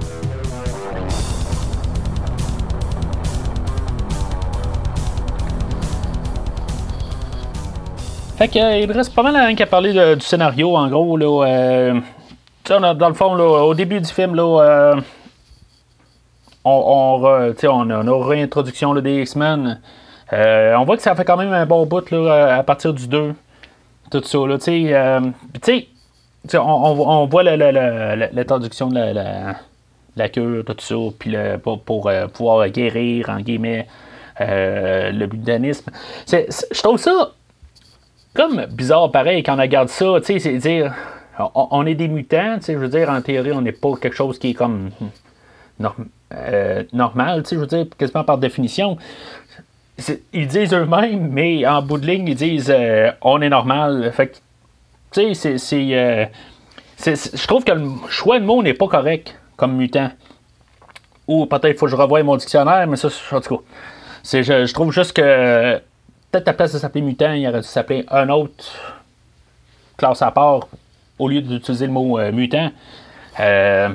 Fait 8.37 8.47
que, 8.47 8.57
euh, 8.57 8.79
il 8.79 8.91
reste 8.91 9.13
pas 9.13 9.21
mal 9.21 9.35
rien 9.35 9.53
qu'à 9.55 9.67
parler 9.67 10.15
du 10.15 10.21
scénario, 10.21 10.75
en 10.75 10.87
gros. 10.87 11.15
Là, 11.15 11.45
euh, 11.45 11.99
dans 12.67 13.07
le 13.07 13.13
fond, 13.13 13.37
au 13.37 13.73
début 13.75 14.01
du 14.01 14.09
film, 14.09 14.33
là, 14.33 14.95
on, 16.65 17.21
on, 17.23 17.53
on, 17.69 17.89
a 17.89 17.93
une 18.01 18.09
réintroduction 18.09 18.93
des 18.95 19.21
X-Men. 19.21 19.79
on 20.31 20.83
voit 20.85 20.97
que 20.97 21.03
ça 21.03 21.15
fait 21.15 21.25
quand 21.25 21.37
même 21.37 21.53
un 21.53 21.65
bon 21.65 21.85
bout 21.85 22.03
à 22.13 22.63
partir 22.63 22.93
du 22.93 23.07
2. 23.07 23.33
Tout 24.11 24.23
ça. 24.23 24.37
Là, 24.39 25.21
on, 26.55 26.59
on, 26.59 27.25
voit 27.25 27.43
l'introduction 27.43 28.89
de 28.89 28.95
la, 28.95 29.55
la, 30.15 30.29
cure, 30.29 30.63
tout 30.65 30.75
ça, 30.79 30.95
puis 31.17 31.35
pour, 31.63 31.81
pour 31.81 32.11
pouvoir 32.33 32.69
guérir, 32.69 33.29
en 33.29 33.39
guillemets, 33.39 33.87
le 34.39 35.25
budanisme. 35.25 35.91
Je 36.29 36.81
trouve 36.81 36.97
ça 36.97 37.31
comme 38.33 38.65
bizarre 38.65 39.11
pareil 39.11 39.43
quand 39.43 39.55
on 39.55 39.61
regarde 39.61 39.89
ça, 39.89 40.17
c'est 40.23 40.57
dire, 40.57 40.93
on, 41.55 41.85
est 41.85 41.95
des 41.95 42.07
mutants, 42.07 42.57
je 42.67 42.73
veux 42.73 42.87
dire, 42.87 43.09
en 43.09 43.21
théorie, 43.21 43.51
on 43.51 43.61
n'est 43.61 43.71
pas 43.71 43.93
quelque 44.01 44.15
chose 44.15 44.39
qui 44.39 44.51
est 44.51 44.53
comme 44.53 44.89
euh, 46.33 46.83
normal, 46.93 47.43
tu 47.43 47.49
sais, 47.49 47.55
je 47.55 47.61
veux 47.61 47.67
dire, 47.67 47.85
quasiment 47.97 48.23
par 48.23 48.37
définition. 48.37 48.97
Ils 50.33 50.47
disent 50.47 50.73
eux-mêmes, 50.73 51.29
mais 51.29 51.65
en 51.67 51.81
bout 51.81 51.99
de 51.99 52.07
ligne, 52.07 52.27
ils 52.27 52.35
disent 52.35 52.73
euh, 52.73 53.11
on 53.21 53.41
est 53.41 53.49
normal. 53.49 54.11
Fait 54.13 54.27
que, 54.27 54.37
tu 55.11 55.35
sais, 55.35 55.57
c'est. 55.57 55.87
Euh, 55.91 56.25
je 57.05 57.47
trouve 57.47 57.63
que 57.63 57.71
le 57.71 57.89
choix 58.09 58.39
de 58.39 58.45
mot 58.45 58.63
n'est 58.63 58.73
pas 58.73 58.87
correct 58.87 59.37
comme 59.55 59.75
mutant. 59.75 60.09
Ou 61.27 61.45
peut-être 61.45 61.67
il 61.67 61.75
faut 61.75 61.85
que 61.85 61.91
je 61.91 61.95
revoie 61.95 62.23
mon 62.23 62.37
dictionnaire, 62.37 62.87
mais 62.87 62.97
ça, 62.97 63.09
en 63.31 63.41
tout 63.41 63.57
cas. 63.57 63.63
Je, 64.23 64.41
je 64.41 64.73
trouve 64.73 64.91
juste 64.91 65.13
que 65.13 65.75
peut-être 66.31 66.47
à 66.47 66.53
place 66.53 66.73
de 66.73 66.79
s'appeler 66.79 67.01
mutant, 67.01 67.33
il 67.33 67.47
aurait 67.47 67.61
dû 67.61 67.67
s'appeler 67.67 68.05
un 68.09 68.29
autre 68.29 68.65
classe 69.97 70.21
à 70.21 70.31
part 70.31 70.67
au 71.19 71.27
lieu 71.27 71.41
d'utiliser 71.41 71.85
le 71.85 71.91
mot 71.91 72.19
mutant. 72.31 72.71
Euh, 73.39 73.89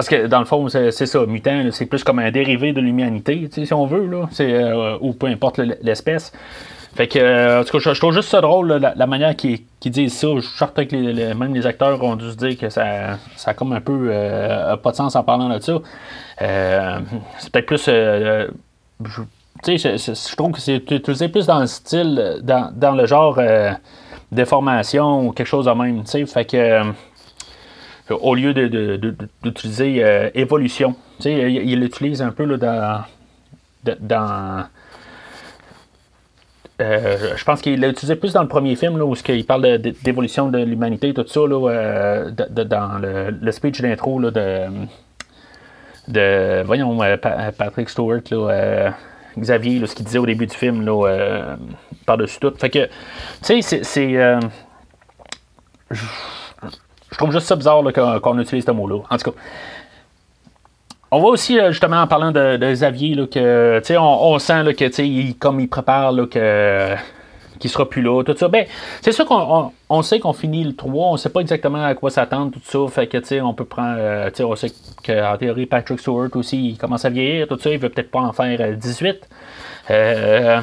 parce 0.00 0.08
que 0.08 0.28
dans 0.28 0.38
le 0.38 0.46
fond, 0.46 0.66
c'est 0.70 0.90
ça, 0.90 1.26
mutant, 1.26 1.68
c'est 1.72 1.84
plus 1.84 2.02
comme 2.04 2.20
un 2.20 2.30
dérivé 2.30 2.72
de 2.72 2.80
l'humanité, 2.80 3.50
si 3.52 3.70
on 3.74 3.84
veut, 3.84 4.06
là, 4.06 4.30
euh, 4.40 4.96
ou 5.02 5.12
peu 5.12 5.26
importe 5.26 5.58
l'espèce. 5.58 6.32
Fait 6.94 7.06
que, 7.06 7.60
en 7.60 7.64
tout 7.64 7.78
cas, 7.78 7.92
je, 7.92 8.00
trouve 8.00 8.14
juste 8.14 8.30
ça 8.30 8.40
drôle, 8.40 8.72
la, 8.96 9.06
manière 9.06 9.36
qu'ils 9.36 9.60
disent 9.84 10.14
ça. 10.14 10.28
Je 10.36 10.40
suis 10.40 10.56
certain 10.56 10.86
que 10.86 11.34
même 11.34 11.54
les 11.54 11.66
acteurs 11.66 12.02
ont 12.02 12.16
dû 12.16 12.30
se 12.30 12.36
dire 12.36 12.56
que 12.56 12.70
ça, 12.70 13.18
ça 13.36 13.50
a 13.50 13.54
comme 13.54 13.74
un 13.74 13.82
peu 13.82 14.10
pas 14.82 14.90
de 14.90 14.96
sens 14.96 15.14
en 15.16 15.22
parlant 15.22 15.50
de 15.50 15.60
ça. 15.60 15.78
c'est 16.38 17.52
peut-être 17.52 17.66
plus 17.66 17.90
tu 19.62 19.78
sais, 19.78 19.98
je, 19.98 20.36
trouve 20.36 20.52
que 20.52 20.60
c'est 20.60 20.76
utilisé 20.76 21.28
plus 21.28 21.46
dans 21.46 21.60
le 21.60 21.66
style, 21.66 22.38
dans, 22.42 22.72
dans 22.74 22.92
le 22.92 23.04
genre 23.06 23.36
euh, 23.38 23.72
déformation 24.32 25.26
ou 25.26 25.32
quelque 25.32 25.46
chose 25.46 25.66
de 25.66 25.72
même. 25.72 26.02
Tu 26.04 26.10
sais, 26.10 26.26
fait 26.26 26.44
que 26.44 26.56
euh, 26.56 26.84
au 28.14 28.34
lieu 28.34 28.52
d'utiliser 29.42 29.94
de, 29.94 30.02
euh, 30.02 30.30
évolution, 30.34 30.94
tu 31.18 31.24
sais, 31.24 31.52
il 31.52 31.80
l'utilise 31.80 32.22
un 32.22 32.30
peu 32.30 32.44
là, 32.44 32.56
dans. 32.56 33.04
dans 34.00 34.64
je 36.78 37.44
pense 37.44 37.60
qu'il 37.60 37.78
l'a 37.78 37.88
utilisé 37.88 38.16
plus 38.16 38.32
dans 38.32 38.40
le 38.40 38.48
premier 38.48 38.74
film, 38.74 38.96
là, 38.96 39.04
où 39.04 39.14
il 39.14 39.44
parle 39.44 39.78
d'évolution 39.78 40.48
de, 40.48 40.58
l'humanité, 40.58 41.12
tout 41.12 41.26
ça, 41.26 41.40
là, 41.40 42.30
dans 42.30 42.98
le, 42.98 43.52
speech 43.52 43.82
d'intro 43.82 44.18
de, 44.30 44.66
de, 46.08 46.62
voyons, 46.64 46.98
Patrick 47.58 47.90
Stewart, 47.90 48.22
là, 48.30 48.94
Xavier, 49.38 49.86
ce 49.86 49.94
qu'il 49.94 50.04
disait 50.04 50.18
au 50.18 50.26
début 50.26 50.46
du 50.46 50.56
film, 50.56 50.84
là, 50.84 51.06
euh, 51.06 51.56
par-dessus 52.06 52.38
tout. 52.40 52.52
Fait 52.58 52.70
que, 52.70 52.86
tu 53.44 53.62
sais, 53.62 53.82
c'est. 53.82 54.38
Je, 57.10 57.16
trouve 57.16 57.32
juste 57.32 57.46
ça 57.46 57.56
bizarre 57.56 57.82
qu'on 57.92 58.38
utilise 58.38 58.64
ce 58.64 58.70
mot-là. 58.70 59.02
En 59.10 59.16
tout 59.16 59.30
cas. 59.30 59.36
On 61.12 61.18
voit 61.18 61.30
aussi, 61.30 61.58
euh, 61.58 61.72
justement, 61.72 62.00
en 62.00 62.06
parlant 62.06 62.30
de, 62.30 62.56
Xavier, 62.72 63.16
que, 63.28 63.82
on, 63.96 64.34
on 64.34 64.38
sent 64.38 64.74
que, 64.74 65.32
comme 65.38 65.58
il 65.58 65.68
prépare 65.68 66.12
là, 66.12 66.26
que 66.26 66.96
qui 67.60 67.68
sera 67.68 67.88
plus 67.88 68.02
là, 68.02 68.24
tout 68.24 68.34
ça. 68.36 68.48
Ben, 68.48 68.66
c'est 69.02 69.12
sûr 69.12 69.24
qu'on 69.26 69.70
on, 69.88 70.02
sait 70.02 70.18
qu'on 70.18 70.32
finit 70.32 70.64
le 70.64 70.74
3, 70.74 71.08
on 71.08 71.16
sait 71.16 71.28
pas 71.28 71.40
exactement 71.40 71.84
à 71.84 71.94
quoi 71.94 72.10
s'attendre, 72.10 72.52
tout 72.52 72.60
ça. 72.64 72.92
Fait 72.92 73.06
que, 73.06 73.40
on 73.42 73.54
peut 73.54 73.66
prendre. 73.66 73.98
Euh, 73.98 74.30
on 74.40 74.56
sait 74.56 74.72
qu'en 75.06 75.36
théorie, 75.36 75.66
Patrick 75.66 76.00
Stewart 76.00 76.30
aussi, 76.34 76.76
commence 76.80 77.04
à 77.04 77.10
vieillir, 77.10 77.46
tout 77.46 77.58
ça. 77.60 77.70
Il 77.70 77.78
veut 77.78 77.90
peut-être 77.90 78.10
pas 78.10 78.20
en 78.20 78.32
faire 78.32 78.76
18. 78.76 79.08
Euh, 79.08 79.18
euh, 79.90 80.60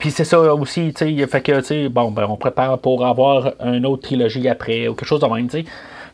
puis 0.00 0.10
c'est 0.10 0.24
ça 0.24 0.40
aussi, 0.54 0.92
tu 0.92 1.16
sais, 1.16 1.26
fait 1.26 1.40
que, 1.40 1.60
tu 1.60 1.64
sais, 1.64 1.88
bon, 1.88 2.10
ben, 2.10 2.26
on 2.28 2.36
prépare 2.36 2.78
pour 2.78 3.06
avoir 3.06 3.52
une 3.64 3.86
autre 3.86 4.02
trilogie 4.02 4.48
après, 4.48 4.88
ou 4.88 4.94
quelque 4.94 5.08
chose 5.08 5.20
de 5.20 5.26
même, 5.26 5.46
tu 5.46 5.60
sais. 5.60 5.64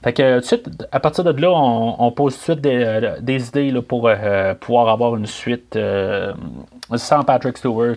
Fait 0.05 0.13
que, 0.13 0.41
tout 0.41 0.47
suite, 0.47 0.69
à 0.93 1.01
partir 1.01 1.25
de 1.25 1.41
là, 1.41 1.51
on, 1.51 2.13
pose 2.13 2.35
tout 2.35 2.55
de 2.55 2.61
suite 2.61 2.61
des, 3.25 3.49
idées 3.49 3.71
là, 3.71 3.81
pour 3.81 4.11
pouvoir 4.61 4.89
avoir 4.91 5.17
une 5.17 5.27
suite 5.27 5.79
sans 6.95 7.25
Patrick 7.25 7.57
Stewart 7.57 7.97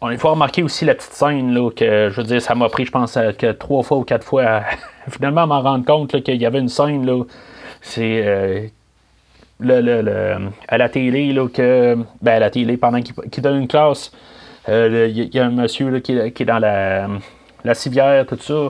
on 0.00 0.10
est 0.10 0.16
fois 0.16 0.32
remarquer 0.32 0.62
aussi 0.62 0.84
la 0.84 0.94
petite 0.94 1.12
scène 1.12 1.52
là, 1.52 1.70
que 1.70 2.08
je 2.10 2.16
veux 2.16 2.26
dire, 2.26 2.40
ça 2.40 2.54
m'a 2.54 2.68
pris, 2.68 2.86
je 2.86 2.90
pense, 2.90 3.16
euh, 3.16 3.32
que 3.32 3.52
trois 3.52 3.82
fois 3.82 3.98
ou 3.98 4.04
quatre 4.04 4.24
fois 4.24 4.44
à, 4.44 4.64
finalement 5.10 5.46
m'en 5.46 5.60
rendre 5.60 5.84
compte 5.84 6.22
qu'il 6.22 6.40
y 6.40 6.46
avait 6.46 6.60
une 6.60 6.68
scène 6.68 7.04
là. 7.06 7.24
C'est 7.82 8.72
à 9.62 10.78
la 10.78 10.88
télé 10.88 11.32
là, 11.32 11.48
que 11.48 11.96
ben 12.22 12.32
à 12.32 12.38
la 12.38 12.50
télé 12.50 12.76
pendant 12.76 13.00
qu'il 13.00 13.42
donne 13.42 13.62
une 13.62 13.68
classe, 13.68 14.12
euh, 14.68 15.08
il 15.10 15.34
y, 15.34 15.38
a 15.38 15.46
un 15.46 15.50
monsieur 15.50 15.90
là, 15.90 16.00
qui, 16.00 16.12
est 16.12 16.44
dans 16.44 16.58
la, 16.58 17.08
la 17.64 17.74
civière, 17.74 18.26
tout 18.26 18.38
ça. 18.38 18.68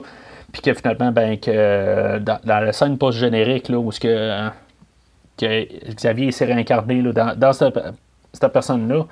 Puis 0.51 0.61
que 0.61 0.73
finalement, 0.73 1.11
ben, 1.11 1.39
que 1.39 2.19
dans, 2.19 2.39
la 2.45 2.73
scène 2.73 2.97
post-générique, 2.97 3.69
où 3.69 3.89
que, 3.89 4.49
Xavier 5.39 6.31
s'est 6.31 6.45
réincarné 6.45 7.01
là, 7.01 7.35
dans, 7.35 7.53
cette 7.53 7.79
cette 8.33 8.53
personne-là. 8.53 9.05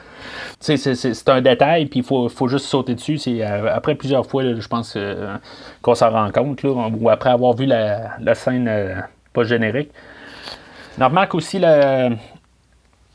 C'est 0.59 1.29
un 1.29 1.41
détail, 1.41 1.85
puis 1.87 1.99
il 1.99 2.05
faut, 2.05 2.29
faut, 2.29 2.47
juste 2.47 2.65
sauter 2.65 2.95
dessus. 2.95 3.19
Euh, 3.27 3.67
après 3.73 3.95
plusieurs 3.95 4.25
fois, 4.25 4.43
je 4.55 4.67
pense 4.67 4.93
euh, 4.95 5.35
qu'on 5.81 5.95
s'en 5.95 6.09
rend 6.09 6.31
compte, 6.31 6.63
ou 6.63 7.09
après 7.09 7.29
avoir 7.29 7.53
vu 7.53 7.65
la, 7.65 8.35
scène 8.35 8.67
euh, 8.67 8.95
pas 9.33 9.43
générique. 9.43 9.91
On 10.99 11.07
remarque 11.07 11.35
aussi 11.35 11.59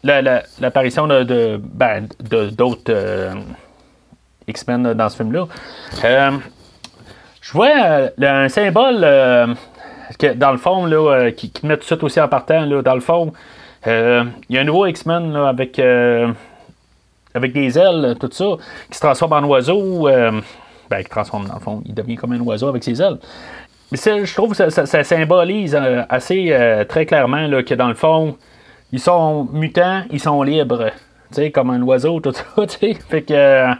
l'apparition 0.05 1.07
la, 1.07 1.25
de, 1.25 1.61
ben, 1.63 2.09
d'autres 2.21 3.33
X-Men 4.47 4.95
dans 4.95 5.09
ce 5.09 5.17
film-là. 5.17 5.47
je 7.41 7.53
vois 7.53 7.71
un 8.19 8.49
symbole 8.49 9.05
dans 10.37 10.53
le 10.53 10.59
fond, 10.59 10.87
là, 10.87 11.31
qui, 11.33 11.53
met 11.63 11.77
tout 11.77 11.87
ça 11.87 11.97
aussi 12.03 12.21
en 12.21 12.29
partant, 12.29 12.65
là, 12.65 12.83
dans 12.83 12.95
le 12.95 13.01
fond. 13.01 13.33
Euh, 13.87 14.25
il 14.49 14.57
y 14.57 14.59
a 14.59 14.63
un 14.63 14.65
nouveau 14.65 14.87
X-Men 14.87 15.37
avec, 15.37 15.79
euh, 15.79 16.33
avec 17.35 17.53
des 17.53 17.79
ailes, 17.79 18.17
tout 18.19 18.31
ça, 18.33 18.45
qui 18.91 18.97
se 18.97 19.01
transforme 19.01 19.33
en 19.33 19.45
oiseau. 19.45 20.09
Euh, 20.09 20.41
ben, 20.91 21.03
qui 21.03 21.09
transforme 21.09 21.49
dans 21.49 21.55
le 21.55 21.61
fond, 21.61 21.83
il 21.87 21.95
devient 21.95 22.17
comme 22.17 22.33
un 22.33 22.41
oiseau 22.41 22.69
avec 22.69 22.85
ses 22.85 23.01
ailes. 23.01 23.19
Je 23.93 24.35
trouve 24.35 24.57
que 24.57 24.71
ça, 24.71 25.05
symbolise 25.05 25.79
assez 26.09 26.85
très 26.89 27.07
clairement 27.07 27.47
là, 27.47 27.63
que 27.63 27.75
dans 27.75 27.89
le 27.89 27.95
fond, 27.95 28.37
ils 28.93 29.01
sont 29.01 29.49
mutants, 29.53 30.03
ils 30.11 30.21
sont 30.21 30.43
libres. 30.43 30.91
Comme 31.53 31.71
un 31.71 31.83
oiseau, 31.83 32.21
tout 32.21 32.33
ça. 32.33 32.45
Fait 33.09 33.23
que 33.23 33.75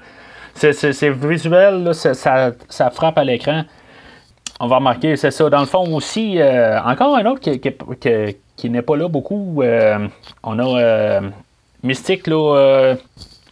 c'est 0.55 1.11
visuel, 1.11 1.95
ça, 1.95 2.15
ça, 2.15 2.91
frappe 2.91 3.19
à 3.19 3.25
l'écran. 3.25 3.63
On 4.61 4.67
va 4.67 4.77
remarquer, 4.77 5.17
c'est 5.17 5.31
ça. 5.31 5.49
Dans 5.51 5.61
le 5.61 5.67
fond 5.67 5.95
aussi, 5.95 6.39
encore 6.85 7.17
un 7.17 7.27
autre 7.27 7.41
qui, 7.41 7.61
qui, 7.61 7.73
qui, 8.57 8.71
n'est 8.71 8.83
pas 8.83 8.97
là 8.97 9.09
beaucoup. 9.09 9.63
Euh, 9.63 10.07
on 10.43 10.59
a 10.59 10.81
euh, 10.81 11.21
Mystique, 11.83 12.27
là, 12.27 12.57
euh, 12.57 12.95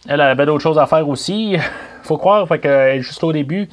elle 0.07 0.21
avait 0.21 0.45
d'autres 0.45 0.63
choses 0.63 0.79
à 0.79 0.87
faire 0.87 1.07
aussi. 1.07 1.55
faut 2.03 2.17
croire, 2.17 2.47
fait 2.47 2.59
que 2.59 2.99
juste 2.99 3.23
au 3.23 3.31
début. 3.31 3.69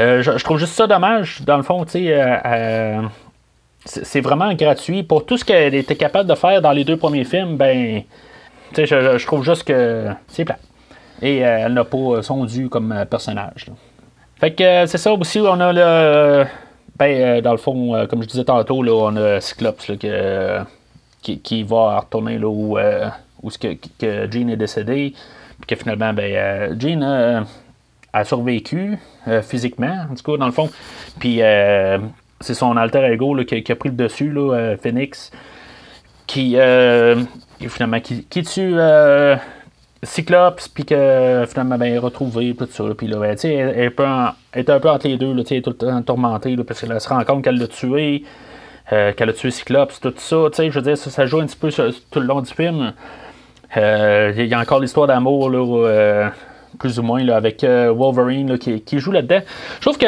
Je, 0.00 0.44
trouve 0.44 0.58
juste 0.58 0.72
ça 0.72 0.86
dommage, 0.86 1.42
dans 1.42 1.56
le 1.56 1.62
fond, 1.62 1.84
tu 1.84 1.92
sais. 1.92 3.00
c'est 3.84 4.20
vraiment 4.20 4.52
gratuit. 4.54 5.02
Pour 5.02 5.26
tout 5.26 5.36
ce 5.36 5.44
qu'elle 5.44 5.74
était 5.74 5.96
capable 5.96 6.28
de 6.28 6.34
faire 6.34 6.62
dans 6.62 6.72
les 6.72 6.84
deux 6.84 6.96
premiers 6.96 7.24
films, 7.24 7.56
ben. 7.56 8.02
Je, 8.76 8.84
je, 8.84 9.26
trouve 9.26 9.44
juste 9.44 9.64
que 9.64 10.06
c'est 10.28 10.44
plat. 10.44 10.58
Et 11.22 11.38
elle 11.38 11.74
n'a 11.74 11.84
pas 11.84 12.22
son 12.22 12.44
dû 12.44 12.68
comme 12.68 13.04
personnage. 13.10 13.66
Fait 14.38 14.52
que 14.52 14.86
c'est 14.86 14.98
ça 14.98 15.12
aussi, 15.12 15.40
on 15.40 15.60
a 15.60 15.72
le. 15.72 16.46
Ben, 16.96 17.40
dans 17.40 17.52
le 17.52 17.58
fond, 17.58 18.06
comme 18.08 18.22
je 18.22 18.28
disais 18.28 18.44
tantôt, 18.44 18.82
là, 18.82 18.92
on 18.92 19.16
a 19.16 19.40
Cyclops 19.40 19.88
là, 19.88 20.64
qui, 21.20 21.40
qui, 21.40 21.62
va 21.62 22.00
retourner 22.00 22.38
là, 22.38 22.48
où, 22.48 22.78
où 23.42 23.50
que, 23.50 23.74
que 23.98 24.30
Jean 24.30 24.48
est 24.48 24.56
décédé. 24.56 25.14
Puis 25.58 25.66
que 25.66 25.76
finalement, 25.76 26.12
ben, 26.12 26.78
Jean 26.78 27.44
a 28.12 28.24
survécu 28.24 28.98
physiquement, 29.42 30.06
en 30.10 30.14
tout 30.14 30.32
cas, 30.32 30.36
dans 30.36 30.46
le 30.46 30.52
fond. 30.52 30.68
Puis 31.18 31.40
c'est 32.40 32.54
son 32.54 32.76
alter 32.76 33.04
ego 33.12 33.36
qui, 33.44 33.70
a 33.70 33.76
pris 33.76 33.88
le 33.88 33.94
dessus, 33.94 34.30
là, 34.30 34.76
Phoenix 34.82 35.30
qui, 36.30 36.56
euh, 36.56 37.16
finalement, 37.58 37.98
qui, 37.98 38.24
tue 38.24 38.74
euh, 38.78 39.34
Cyclops, 40.04 40.68
puis 40.68 40.84
que 40.84 41.44
finalement, 41.48 41.76
ben, 41.76 41.92
est 41.92 41.98
retrouvé, 41.98 42.54
tout 42.56 42.68
ça. 42.70 42.84
Puis 42.96 43.08
là, 43.08 43.18
ben, 43.18 43.34
tu 43.34 43.42
sais, 43.42 43.54
elle, 43.54 43.92
elle, 43.92 44.60
est 44.60 44.70
un 44.70 44.78
peu 44.78 44.88
entre 44.88 45.08
les 45.08 45.16
deux, 45.16 45.34
là, 45.34 45.42
elle 45.50 45.56
est 45.56 45.62
tout 45.62 45.70
le 45.70 45.76
temps 45.76 46.02
tourmentée, 46.02 46.56
parce 46.58 46.80
qu'elle 46.80 47.00
se 47.00 47.08
rend 47.08 47.24
compte 47.24 47.42
qu'elle 47.42 47.58
l'a 47.58 47.66
tué, 47.66 48.22
euh, 48.92 49.12
qu'elle 49.12 49.28
a 49.28 49.32
tué 49.32 49.50
Cyclops, 49.50 49.98
tout 50.00 50.14
ça. 50.18 50.36
Tu 50.52 50.56
sais, 50.56 50.70
je 50.70 50.78
veux 50.78 50.84
dire, 50.84 50.96
ça, 50.96 51.26
joue 51.26 51.40
un 51.40 51.46
petit 51.46 51.56
peu 51.56 51.70
tout 51.72 52.20
le 52.20 52.26
long 52.26 52.42
du 52.42 52.52
film. 52.52 52.92
Euh, 53.76 54.32
il 54.36 54.46
y 54.46 54.54
a 54.54 54.60
encore 54.60 54.78
l'histoire 54.78 55.08
d'amour, 55.08 55.50
là, 55.50 56.30
plus 56.78 56.98
ou 56.98 57.02
moins, 57.02 57.22
là, 57.22 57.36
avec 57.36 57.64
Wolverine, 57.64 58.50
là, 58.50 58.58
qui, 58.58 58.98
joue 58.98 59.12
là-dedans. 59.12 59.40
Je 59.76 59.80
trouve 59.80 59.98
que 59.98 60.06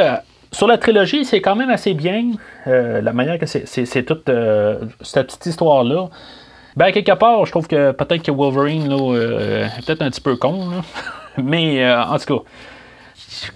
sur 0.52 0.66
la 0.66 0.76
trilogie, 0.76 1.24
c'est 1.24 1.40
quand 1.40 1.56
même 1.56 1.70
assez 1.70 1.94
bien 1.94 2.32
euh, 2.66 3.00
la 3.00 3.12
manière 3.12 3.38
que 3.38 3.46
c'est 3.46 4.02
toute 4.04 4.28
euh, 4.28 4.80
cette 5.00 5.28
petite 5.28 5.46
histoire-là. 5.46 6.10
Ben, 6.76 6.92
quelque 6.92 7.12
part, 7.12 7.44
je 7.46 7.50
trouve 7.50 7.66
que 7.66 7.92
peut-être 7.92 8.22
que 8.22 8.30
Wolverine 8.30 8.88
là, 8.88 8.96
euh, 8.96 9.66
est 9.66 9.86
peut-être 9.86 10.02
un 10.02 10.10
petit 10.10 10.20
peu 10.20 10.36
con. 10.36 10.68
Mais 11.42 11.90
en 11.90 12.18
tout 12.18 12.38
cas, 12.38 12.44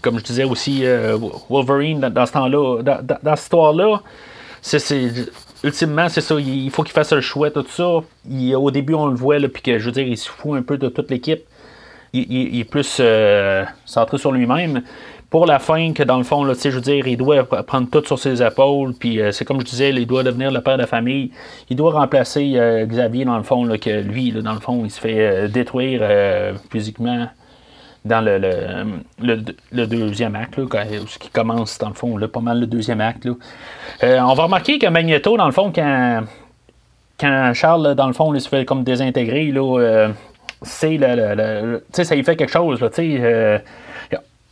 comme 0.00 0.18
je 0.18 0.24
disais 0.24 0.44
aussi, 0.44 0.84
Wolverine, 1.50 2.00
dans, 2.00 2.24
ce 2.24 2.32
temps-là, 2.32 2.82
dans, 2.82 3.36
cette 3.36 3.42
histoire-là, 3.42 4.00
c'est 4.62 5.10
ultimement, 5.62 6.08
c'est 6.08 6.22
ça, 6.22 6.36
il 6.38 6.70
faut 6.70 6.82
qu'il 6.82 6.94
fasse 6.94 7.12
le 7.12 7.20
choix, 7.20 7.50
tout 7.50 7.66
ça. 7.68 8.00
Au 8.56 8.70
début, 8.70 8.94
on 8.94 9.08
le 9.08 9.14
voit, 9.14 9.36
puis 9.52 9.62
que 9.62 9.78
je 9.78 9.84
veux 9.84 9.92
dire, 9.92 10.06
il 10.06 10.16
se 10.16 10.30
fout 10.30 10.56
un 10.56 10.62
peu 10.62 10.78
de 10.78 10.88
toute 10.88 11.10
l'équipe. 11.10 11.44
Il, 12.16 12.60
est 12.60 12.64
plus 12.64 13.00
centré 13.84 14.18
sur 14.18 14.32
lui-même 14.32 14.82
pour 15.30 15.46
la 15.46 15.58
fin, 15.58 15.92
que 15.92 16.02
dans 16.02 16.18
le 16.18 16.24
fond, 16.24 16.44
je 16.44 16.68
veux 16.68 16.80
dire, 16.80 17.06
il 17.06 17.16
doit 17.16 17.44
prendre 17.44 17.88
tout 17.90 18.04
sur 18.06 18.18
ses 18.18 18.42
épaules, 18.42 18.94
puis 18.94 19.20
euh, 19.20 19.32
c'est 19.32 19.44
comme 19.44 19.60
je 19.60 19.66
disais, 19.66 19.90
il 19.90 20.06
doit 20.06 20.22
devenir 20.22 20.50
le 20.50 20.60
père 20.60 20.78
de 20.78 20.86
famille. 20.86 21.32
Il 21.68 21.76
doit 21.76 21.92
remplacer 21.92 22.52
euh, 22.54 22.86
Xavier, 22.86 23.24
dans 23.24 23.36
le 23.36 23.42
fond, 23.42 23.66
que 23.78 24.00
lui, 24.02 24.30
dans 24.32 24.54
le 24.54 24.60
fond, 24.60 24.82
il 24.84 24.90
se 24.90 25.00
fait 25.00 25.18
euh, 25.18 25.48
détruire 25.48 26.02
physiquement 26.70 27.26
dans 28.04 28.24
le, 28.24 29.86
deuxième 29.86 30.36
acte, 30.36 30.60
ce 30.60 31.18
qui 31.18 31.28
commence, 31.30 31.76
dans 31.78 31.88
le 31.88 31.94
fond, 31.94 32.18
pas 32.28 32.40
mal 32.40 32.60
le 32.60 32.66
deuxième 32.66 33.00
acte. 33.00 33.28
On 34.02 34.34
va 34.34 34.44
remarquer 34.44 34.78
que 34.78 34.86
Magneto, 34.86 35.36
dans 35.36 35.46
le 35.46 35.52
fond, 35.52 35.72
quand, 35.74 36.22
quand 37.18 37.52
Charles, 37.52 37.96
dans 37.96 38.06
le 38.06 38.12
fond, 38.12 38.32
il 38.32 38.40
se 38.40 38.48
fait 38.48 38.64
comme 38.64 38.84
désintégrer, 38.84 39.46
là, 39.50 40.08
c'est 40.62 40.96
le, 40.96 41.34
le, 41.34 41.84
sais, 41.92 42.04
ça 42.04 42.16
y 42.16 42.22
fait 42.22 42.36
quelque 42.36 42.52
chose, 42.52 42.78
tu 42.78 43.18
sais 43.18 43.62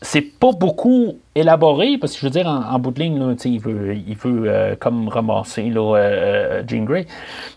c'est 0.04 0.20
pas 0.20 0.52
beaucoup 0.52 1.18
élaboré, 1.34 1.96
parce 1.98 2.12
que 2.12 2.20
je 2.20 2.26
veux 2.26 2.30
dire, 2.30 2.46
en, 2.46 2.78
bout 2.78 2.90
de 2.90 3.00
ligne, 3.00 3.18
là, 3.18 3.34
il 3.44 3.58
veut, 3.58 3.94
il 3.94 4.14
veut 4.16 4.44
euh, 4.46 4.76
comme 4.78 5.08
ramasser 5.08 5.70
là, 5.70 5.96
euh, 5.96 6.62
Jean 6.66 6.84
Grey. 6.84 7.06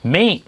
Mais 0.06 0.42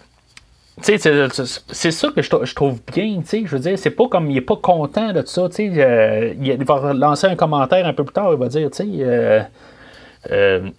c'est 0.81 0.97
ça 0.97 2.07
que 2.09 2.21
je, 2.21 2.55
trouve 2.55 2.79
bien, 2.93 3.21
je 3.29 3.45
veux 3.47 3.59
dire, 3.59 3.77
c'est 3.77 3.91
pas 3.91 4.07
comme 4.07 4.31
il 4.31 4.37
est 4.37 4.41
pas 4.41 4.55
content 4.55 5.11
de 5.11 5.21
tout 5.21 5.27
ça, 5.27 5.49
euh, 5.59 6.33
il 6.41 6.63
va 6.63 6.93
lancer 6.93 7.27
un 7.27 7.35
commentaire 7.35 7.85
un 7.85 7.93
peu 7.93 8.05
plus 8.05 8.13
tard, 8.13 8.31
il 8.31 8.39
va 8.39 8.47
dire, 8.47 8.71
tu 8.71 8.85
sais, 8.85 10.71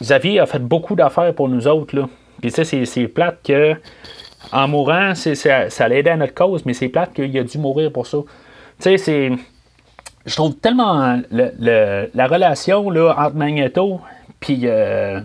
Xavier 0.00 0.38
a 0.38 0.46
fait 0.46 0.60
beaucoup 0.60 0.94
d'affaires 0.94 1.34
pour 1.34 1.48
nous 1.48 1.66
autres, 1.66 1.96
là. 1.96 2.08
Puis 2.40 2.52
c'est 2.52 3.08
plate 3.08 3.40
que, 3.44 3.74
en 4.52 4.68
mourant, 4.68 5.14
ça, 5.14 5.70
ça 5.70 5.88
l'aidait 5.88 6.10
à 6.10 6.16
notre 6.16 6.34
cause, 6.34 6.64
mais 6.64 6.74
c'est 6.74 6.88
plate 6.88 7.12
qu'il 7.14 7.36
a 7.38 7.44
dû 7.44 7.58
mourir 7.58 7.92
pour 7.92 8.06
ça. 8.06 8.18
Tu 8.78 8.84
sais, 8.84 8.98
c'est 8.98 9.30
je 10.26 10.36
trouve 10.36 10.54
tellement 10.56 11.20
la 11.30 12.26
relation 12.26 12.90
là, 12.90 13.14
entre 13.18 13.36
Magneto 13.36 14.00
et 14.48 14.60
euh, 14.64 15.20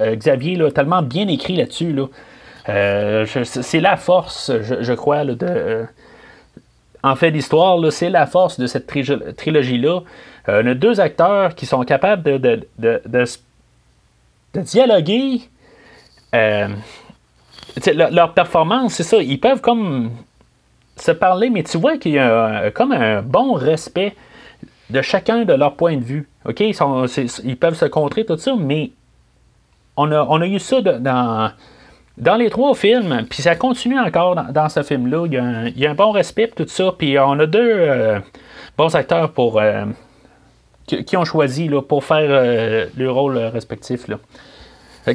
euh, 0.00 0.16
Xavier 0.16 0.56
là, 0.56 0.70
tellement 0.70 1.02
bien 1.02 1.28
écrit 1.28 1.56
là-dessus. 1.56 1.92
Là. 1.92 2.06
Euh, 2.68 3.26
c'est 3.44 3.80
la 3.80 3.96
force, 3.96 4.52
je, 4.60 4.92
crois, 4.92 5.24
de. 5.24 5.86
en 7.02 7.16
fait, 7.16 7.30
l'histoire, 7.30 7.80
c'est 7.92 8.10
la 8.10 8.26
force 8.26 8.60
de 8.60 8.66
cette 8.66 8.86
trilogie-là. 9.36 10.00
on 10.48 10.66
a 10.66 10.74
deux 10.74 11.00
acteurs 11.00 11.54
qui 11.54 11.66
sont 11.66 11.82
capables 11.84 12.22
de, 12.22 12.60
de 12.78 13.24
dialoguer. 14.54 15.42
Leur, 17.86 18.10
leur 18.10 18.34
performance, 18.34 18.94
c'est 18.94 19.02
ça. 19.02 19.18
Ils 19.18 19.40
peuvent 19.40 19.60
comme 19.60 20.10
se 20.96 21.12
parler, 21.12 21.50
mais 21.50 21.62
tu 21.62 21.78
vois 21.78 21.96
qu'il 21.98 22.12
y 22.12 22.18
a 22.18 22.70
comme 22.70 22.92
un 22.92 23.22
bon 23.22 23.54
respect 23.54 24.14
de 24.90 25.02
chacun 25.02 25.44
de 25.44 25.52
leur 25.52 25.74
point 25.74 25.96
de 25.96 26.04
vue. 26.04 26.28
OK? 26.44 26.60
Ils, 26.60 27.56
peuvent 27.56 27.76
se 27.76 27.84
contrer, 27.84 28.24
tout 28.24 28.36
ça, 28.38 28.54
mais 28.58 28.90
on 29.96 30.10
a, 30.12 30.24
on 30.28 30.40
a 30.40 30.46
eu 30.46 30.58
ça 30.58 30.80
dans, 30.80 31.50
dans 32.16 32.36
les 32.36 32.50
trois 32.50 32.74
films, 32.74 33.26
puis 33.28 33.42
ça 33.42 33.54
continue 33.54 33.98
encore 33.98 34.34
dans, 34.34 34.68
ce 34.68 34.82
film-là. 34.82 35.26
Il, 35.26 35.78
y 35.78 35.86
a 35.86 35.90
un 35.90 35.94
bon 35.94 36.10
respect, 36.10 36.50
tout 36.54 36.66
ça, 36.66 36.92
puis 36.96 37.18
on 37.18 37.38
a 37.38 37.46
deux 37.46 37.60
euh, 37.60 38.18
bons 38.76 38.94
acteurs 38.94 39.32
pour, 39.32 39.60
euh, 39.60 39.84
qui, 40.86 41.16
ont 41.16 41.24
choisi 41.24 41.68
là, 41.68 41.82
pour 41.82 42.04
faire 42.04 42.28
euh, 42.30 42.86
le 42.96 43.10
rôle 43.10 43.36
respectif. 43.36 44.08
Là 44.08 44.18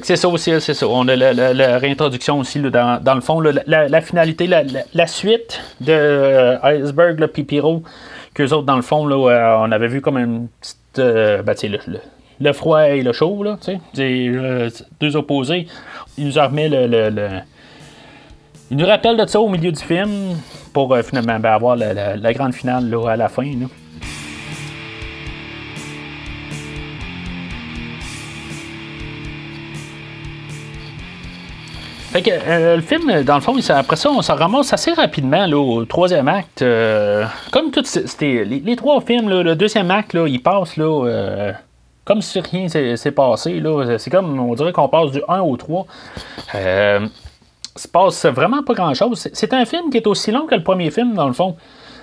c'est 0.03 0.15
ça 0.15 0.27
aussi, 0.27 0.51
c'est 0.59 0.73
ça. 0.73 0.87
On 0.87 1.07
a 1.07 1.15
la, 1.15 1.77
réintroduction 1.77 2.39
aussi, 2.39 2.59
dans, 2.59 3.15
le 3.15 3.21
fond, 3.21 3.39
la, 3.41 4.01
finalité, 4.01 4.47
la, 4.47 5.07
suite 5.07 5.61
de 5.81 5.91
euh, 5.91 6.57
Iceberg, 6.63 7.19
le 7.19 7.27
Pipiro, 7.27 7.83
qu'eux 8.33 8.51
autres, 8.51 8.65
dans 8.65 8.75
le 8.75 8.81
fond, 8.81 9.09
euh, 9.09 9.55
on 9.59 9.71
avait 9.71 9.87
vu 9.87 10.01
comme 10.01 10.17
une 10.17 10.47
petite. 10.59 10.77
Euh, 10.99 11.41
ben, 11.41 11.55
le, 11.63 11.99
le, 12.39 12.53
froid 12.53 12.87
et 12.87 13.01
le 13.01 13.13
chaud, 13.13 13.43
là, 13.43 13.57
des, 13.93 14.69
deux 14.99 15.15
opposés. 15.15 15.67
Il 16.17 16.27
nous 16.27 16.33
remet 16.33 16.69
le, 16.69 17.39
Il 18.69 18.77
nous 18.77 18.85
rappelle 18.85 19.17
de 19.17 19.25
ça 19.25 19.39
au 19.39 19.49
milieu 19.49 19.71
du 19.71 19.83
film 19.83 20.37
pour 20.71 20.95
finalement 20.99 21.39
ben, 21.39 21.51
avoir 21.51 21.75
la, 21.75 22.33
grande 22.33 22.53
finale 22.53 22.95
à 23.07 23.15
la 23.15 23.29
fin. 23.29 23.51
Fait 32.13 32.21
que 32.21 32.29
euh, 32.29 32.75
le 32.75 32.83
film, 32.83 33.23
dans 33.23 33.33
le 33.33 33.41
fond, 33.41 33.57
après 33.69 33.95
ça, 33.95 34.11
on 34.11 34.21
s'en 34.21 34.35
ramasse 34.35 34.71
assez 34.71 34.93
rapidement 34.93 35.47
au 35.47 35.83
troisième 35.85 36.27
acte. 36.27 36.61
Euh, 36.61 37.25
comme 37.51 37.71
tout, 37.71 37.81
les, 38.21 38.75
trois 38.75 39.01
films, 39.01 39.31
le 39.31 39.55
deuxième 39.55 39.89
acte, 39.89 40.13
là, 40.13 40.27
il 40.27 40.39
passe 40.39 40.77
là, 40.77 41.07
euh, 41.07 41.51
comme 42.05 42.21
si 42.21 42.39
rien 42.39 42.67
s'est 42.67 43.11
passé. 43.11 43.59
C'est 43.97 44.11
comme, 44.11 44.39
on 44.39 44.53
dirait 44.53 44.71
qu'on 44.71 44.89
passe 44.89 45.09
du 45.09 45.21
1 45.27 45.41
au 45.41 45.57
3. 45.57 45.87
Euh, 46.53 47.07
se 47.75 47.87
passe 47.87 48.27
vraiment 48.27 48.61
pas 48.61 48.75
grand-chose. 48.75 49.27
C'est 49.33 49.51
un 49.51 49.65
film 49.65 49.89
qui 49.89 49.97
est 49.97 50.05
aussi 50.05 50.29
long 50.29 50.45
que 50.45 50.53
le 50.53 50.61
premier 50.61 50.91
film, 50.91 51.15
dans 51.15 51.25
le 51.25 51.33
fond. 51.33 51.57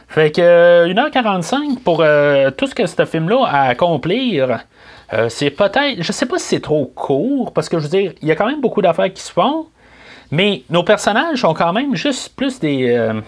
Fait 0.08 0.32
que 0.32 0.88
1h45 0.88 1.78
pour 1.84 1.98
tout 2.56 2.66
ce 2.66 2.74
que 2.74 2.84
ce 2.84 3.04
film-là 3.04 3.44
a 3.46 3.60
à 3.60 3.68
accomplir. 3.68 4.58
c'est 5.28 5.50
peut-être, 5.50 6.02
je 6.02 6.10
sais 6.10 6.26
pas 6.26 6.40
si 6.40 6.46
c'est 6.46 6.60
trop 6.60 6.86
court, 6.86 7.52
parce 7.52 7.68
que 7.68 7.78
je 7.78 7.84
veux 7.84 7.90
dire, 7.90 8.12
il 8.22 8.26
y 8.26 8.32
a 8.32 8.34
quand 8.34 8.48
même 8.48 8.60
beaucoup 8.60 8.82
d'affaires 8.82 9.12
qui 9.12 9.22
se 9.22 9.30
font. 9.30 9.66
Mais 10.30 10.62
nos 10.70 10.84
personnages 10.84 11.40
sont 11.40 11.54
quand 11.54 11.72
même 11.72 11.94
juste 11.94 12.34
plus 12.36 12.60
des. 12.60 12.90
Euh, 12.90 13.20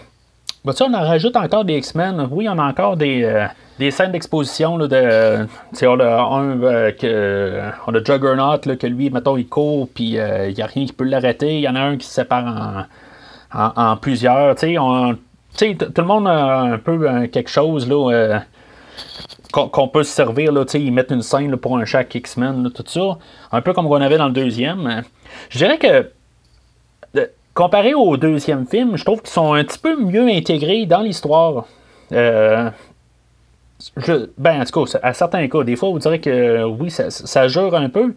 bah, 0.64 0.72
on 0.80 0.94
en 0.94 1.00
rajoute 1.00 1.34
encore 1.36 1.64
des 1.64 1.78
X-Men? 1.78 2.28
Oui, 2.30 2.48
on 2.48 2.58
a 2.58 2.64
encore 2.64 2.96
des, 2.96 3.24
euh, 3.24 3.46
des 3.78 3.90
scènes 3.90 4.12
d'exposition. 4.12 4.78
de, 4.78 5.46
on 5.82 6.00
a 6.00 6.22
un 6.22 6.62
euh, 6.62 6.92
que, 6.92 7.60
on 7.88 7.94
a 7.94 8.04
Juggernaut 8.04 8.60
là, 8.64 8.76
que 8.76 8.86
lui, 8.86 9.10
mettons, 9.10 9.36
il 9.36 9.48
court, 9.48 9.88
puis 9.92 10.12
il 10.12 10.54
n'y 10.54 10.62
a 10.62 10.66
rien 10.66 10.86
qui 10.86 10.92
peut 10.92 11.04
l'arrêter. 11.04 11.56
Il 11.56 11.62
y 11.62 11.68
en 11.68 11.74
a 11.74 11.80
un 11.80 11.96
qui 11.96 12.06
se 12.06 12.14
sépare 12.14 12.86
en, 13.52 13.72
en, 13.74 13.96
plusieurs. 13.96 14.54
On, 14.78 15.14
tout 15.58 15.64
le 15.98 16.04
monde 16.04 16.28
a 16.28 16.60
un 16.60 16.78
peu 16.78 17.26
quelque 17.26 17.50
chose 17.50 17.88
là, 17.88 18.42
qu'on, 19.52 19.88
peut 19.88 20.04
se 20.04 20.12
servir. 20.12 20.52
Là, 20.52 20.64
ils 20.74 20.92
mettent 20.92 21.10
une 21.10 21.22
scène 21.22 21.56
pour 21.56 21.76
un 21.76 21.84
chaque 21.84 22.14
X-Men, 22.14 22.70
tout 22.70 22.84
ça. 22.86 23.18
Un 23.50 23.60
peu 23.60 23.72
comme 23.72 23.86
on 23.86 24.00
avait 24.00 24.18
dans 24.18 24.28
le 24.28 24.32
deuxième. 24.32 25.02
Je 25.50 25.58
dirais 25.58 25.78
que 25.78 26.08
comparé 27.54 27.94
au 27.94 28.16
deuxième 28.16 28.66
film, 28.66 28.96
je 28.96 29.04
trouve 29.04 29.20
qu'ils 29.20 29.30
sont 29.30 29.52
un 29.52 29.64
petit 29.64 29.78
peu 29.78 29.96
mieux 29.96 30.28
intégrés 30.28 30.86
dans 30.86 31.00
l'histoire. 31.00 31.66
Euh, 32.12 32.70
ben, 34.38 34.60
en 34.60 34.64
tout 34.64 34.84
cas, 34.84 34.98
à 35.02 35.12
certains 35.12 35.48
cas, 35.48 35.64
des 35.64 35.76
fois, 35.76 35.90
vous 35.90 35.98
direz 35.98 36.20
que 36.20 36.64
oui, 36.64 36.90
ça, 36.90 37.48
jure 37.48 37.74
un 37.74 37.88
peu. 37.88 38.14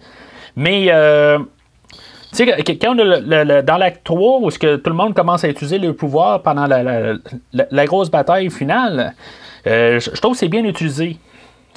Mais, 0.55 0.87
euh, 0.89 1.39
Tu 2.33 2.45
sais, 2.45 2.77
quand 2.77 2.95
dans 2.95 3.77
l'acte 3.77 4.03
3, 4.03 4.39
où 4.39 4.49
que 4.49 4.75
tout 4.75 4.89
le 4.89 4.95
monde 4.95 5.13
commence 5.13 5.43
à 5.43 5.49
utiliser 5.49 5.77
le 5.79 5.93
pouvoir 5.93 6.41
pendant 6.41 6.67
la, 6.67 7.85
grosse 7.85 8.11
bataille 8.11 8.49
finale, 8.49 9.13
euh, 9.67 9.99
je 9.99 10.21
trouve 10.21 10.33
que 10.33 10.37
c'est 10.37 10.49
bien 10.49 10.63
utilisé. 10.65 11.17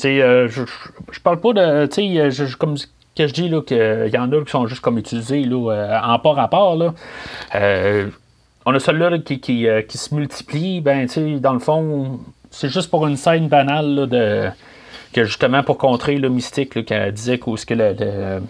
Euh, 0.05 0.49
je, 0.49 0.63
je, 1.11 1.21
parle 1.21 1.41
pas 1.41 1.53
de. 1.53 1.87
Tu 1.87 2.31
sais, 2.31 2.57
comme 2.57 2.77
que 3.19 3.27
je 3.27 3.33
dis, 3.35 3.51
qu'il 3.67 4.11
y 4.13 4.19
en 4.19 4.33
a 4.33 4.45
qui 4.45 4.51
sont 4.51 4.67
juste 4.67 4.81
comme 4.81 4.99
utilisés 4.99 5.45
là, 5.45 6.01
en 6.05 6.19
pas 6.19 6.33
rapport. 6.33 6.77
Là. 6.77 6.95
on 8.65 8.75
a 8.75 8.79
celui-là 8.79 9.19
qui, 9.19 9.41
qui, 9.41 9.99
se 9.99 10.15
multiplie, 10.15 10.81
ben, 10.81 11.07
dans 11.41 11.53
le 11.53 11.59
fond, 11.59 12.21
c'est 12.51 12.69
juste 12.69 12.91
pour 12.91 13.07
une 13.07 13.17
scène 13.17 13.49
banale 13.49 14.09
de 14.09 14.49
que 15.13 15.25
justement 15.25 15.63
pour 15.63 15.79
contrer 15.79 16.17
le 16.17 16.29
mystique 16.29 16.85
qu'elle 16.85 17.13
disait 17.13 17.39
qu'où 17.39 17.57
ce 17.57 17.65
que 17.65 17.75
le, 17.75 18.41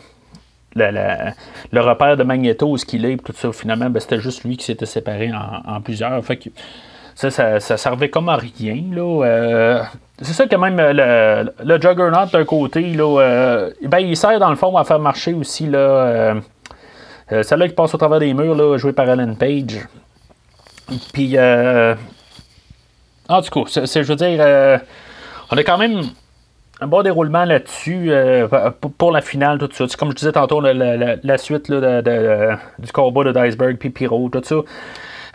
le, 0.75 1.81
repère 1.81 2.17
de 2.17 2.25
Magneto, 2.25 2.77
ce 2.77 2.85
qu'il 2.85 3.05
est, 3.05 3.17
tout 3.17 3.33
ça, 3.35 3.53
finalement, 3.53 3.91
ben, 3.91 4.01
c'était 4.01 4.21
juste 4.21 4.45
lui 4.45 4.57
qui 4.57 4.65
s'était 4.65 4.87
séparé 4.87 5.31
en, 5.33 5.81
plusieurs. 5.81 6.25
Que 6.27 6.35
ça, 7.15 7.61
ça, 7.61 7.77
servait 7.77 8.11
comme 8.11 8.29
à 8.29 8.37
rien. 8.37 8.83
Là. 8.93 9.25
Euh, 9.25 9.83
c'est 10.21 10.33
ça 10.33 10.47
que 10.47 10.57
même 10.57 10.79
euh, 10.81 10.93
le, 10.93 11.65
le 11.65 11.81
Juggernaut 11.81 12.27
d'un 12.33 12.45
côté, 12.45 12.93
là, 12.93 13.21
euh, 13.21 13.71
ben, 13.83 13.99
il 13.99 14.17
sert 14.17 14.39
dans 14.39 14.51
le 14.51 14.57
fond 14.57 14.77
à 14.77 14.85
faire 14.85 14.99
marcher 14.99 15.35
aussi 15.35 15.67
là, 15.67 16.35
celle-là 17.43 17.69
qui 17.69 17.75
passe 17.75 17.95
au 17.95 17.99
travers 17.99 18.21
des 18.21 18.35
murs, 18.35 18.55
là, 18.55 18.77
jouée 18.79 18.93
par 18.93 19.09
Ellen 19.09 19.37
Page. 19.37 19.87
Puis, 21.13 21.39
en 21.39 23.43
tout 23.43 23.65
cas, 23.65 23.85
je 23.85 24.03
veux 24.03 24.17
dire, 24.17 24.81
on 25.51 25.57
a 25.57 25.65
quand 25.65 25.79
même 25.79 26.03
un 26.81 26.87
bon 26.87 27.03
déroulement 27.03 27.45
là-dessus 27.45 28.11
euh, 28.11 28.47
pour 28.99 29.11
la 29.11 29.21
finale, 29.21 29.59
tout 29.59 29.69
ça. 29.73 29.85
Comme 29.99 30.11
je 30.11 30.17
disais 30.17 30.33
tantôt, 30.33 30.61
la, 30.61 31.39
suite 31.39 31.71
de, 31.71 32.57
du 32.79 32.93
combat 32.93 33.25
de 33.25 33.39
Iceberg 33.39 33.77
puis 33.79 33.91
Pyro, 33.91 34.29
tout 34.29 34.43
ça. 34.45 34.57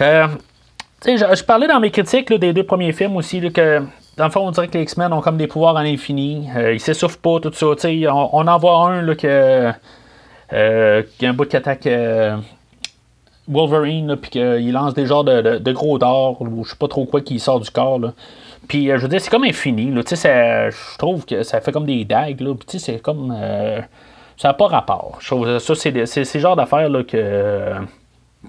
Euh, 0.02 0.28
je, 1.06 1.44
parlais 1.44 1.68
dans 1.68 1.80
mes 1.80 1.92
critiques 1.92 2.34
des 2.34 2.54
deux 2.54 2.64
premiers 2.64 2.94
films 2.94 3.18
aussi 3.18 3.52
que 3.52 3.82
dans 4.18 4.26
le 4.26 4.32
fond, 4.32 4.48
on 4.48 4.52
dirait 4.52 4.68
que 4.68 4.78
les 4.78 4.84
X-Men 4.84 5.12
ont 5.14 5.22
comme 5.22 5.38
des 5.38 5.48
pouvoirs 5.48 5.76
à 5.76 5.84
l'infini. 5.84 6.48
Euh, 6.56 6.74
ils 6.74 6.80
s'essoufflent 6.80 7.20
pas, 7.20 7.40
tout 7.40 7.52
ça. 7.54 7.68
On, 7.68 8.30
on, 8.34 8.48
en 8.48 8.58
voit 8.58 8.90
un 8.90 9.02
là, 9.02 9.16
que, 9.16 9.72
qui 11.18 11.26
a 11.26 11.30
un 11.30 11.34
bout 11.34 11.46
qui 11.46 11.58
attaque 11.58 11.88
Wolverine, 13.48 14.16
puis 14.16 14.32
qu'il 14.32 14.72
lance 14.72 14.94
des 14.94 15.06
genres 15.06 15.24
de, 15.24 15.72
gros 15.72 15.98
d'or, 15.98 16.42
ou 16.42 16.64
je 16.64 16.72
sais 16.72 16.76
pas 16.78 16.88
trop 16.88 17.06
quoi 17.06 17.22
qui 17.22 17.40
sort 17.40 17.60
du 17.60 17.70
corps. 17.70 18.00
Puis, 18.68 18.90
euh, 18.90 18.98
je 18.98 19.04
veux 19.04 19.10
dire, 19.10 19.20
c'est 19.20 19.30
comme 19.30 19.44
infini. 19.44 19.94
Je 19.94 20.98
trouve 20.98 21.26
que 21.26 21.44
ça 21.44 21.60
fait 21.60 21.72
comme 21.72 21.86
des 21.86 22.06
dagues. 22.06 22.38
Puis, 22.38 22.80
c'est 22.80 23.00
comme. 23.00 23.36
Euh, 23.38 23.82
ça 24.38 24.50
n'a 24.50 24.54
pas 24.54 24.68
rapport. 24.68 25.20
Ça, 25.22 25.76
c'est 25.76 26.06
ce 26.26 26.40
genre 26.40 26.56
d'affaires 26.56 26.90
là, 26.90 27.04
que, 27.04 27.74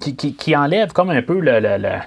qui, 0.01 0.15
qui, 0.15 0.33
qui, 0.33 0.55
enlève 0.55 0.93
comme 0.93 1.09
un 1.09 1.21
peu 1.21 1.39
le, 1.39 1.99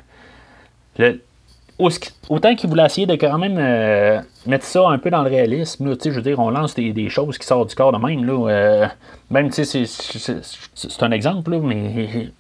autant 1.79 2.55
qu'il 2.55 2.69
voulait 2.69 2.87
essayer 2.87 3.07
de 3.07 3.14
quand 3.14 3.38
même 3.38 3.57
euh, 3.59 4.21
mettre 4.47 4.64
ça 4.64 4.88
un 4.88 4.99
peu 4.99 5.11
dans 5.11 5.23
le 5.23 5.31
réalisme, 5.31 5.97
je 6.03 6.11
veux 6.11 6.23
dire, 6.23 6.38
on 6.38 6.51
lance 6.51 6.75
des, 6.75 7.09
choses 7.09 7.38
qui 7.38 7.47
sortent 7.47 7.71
du 7.71 7.75
corps 7.75 7.93
de 7.93 7.99
même. 7.99 8.25
Là, 8.25 8.91
même, 9.31 9.51
tu 9.51 9.64
sais, 9.64 9.85
c'est 9.87 11.03
un 11.03 11.11
exemple, 11.11 11.53
là, 11.53 11.61
mais 11.61 12.31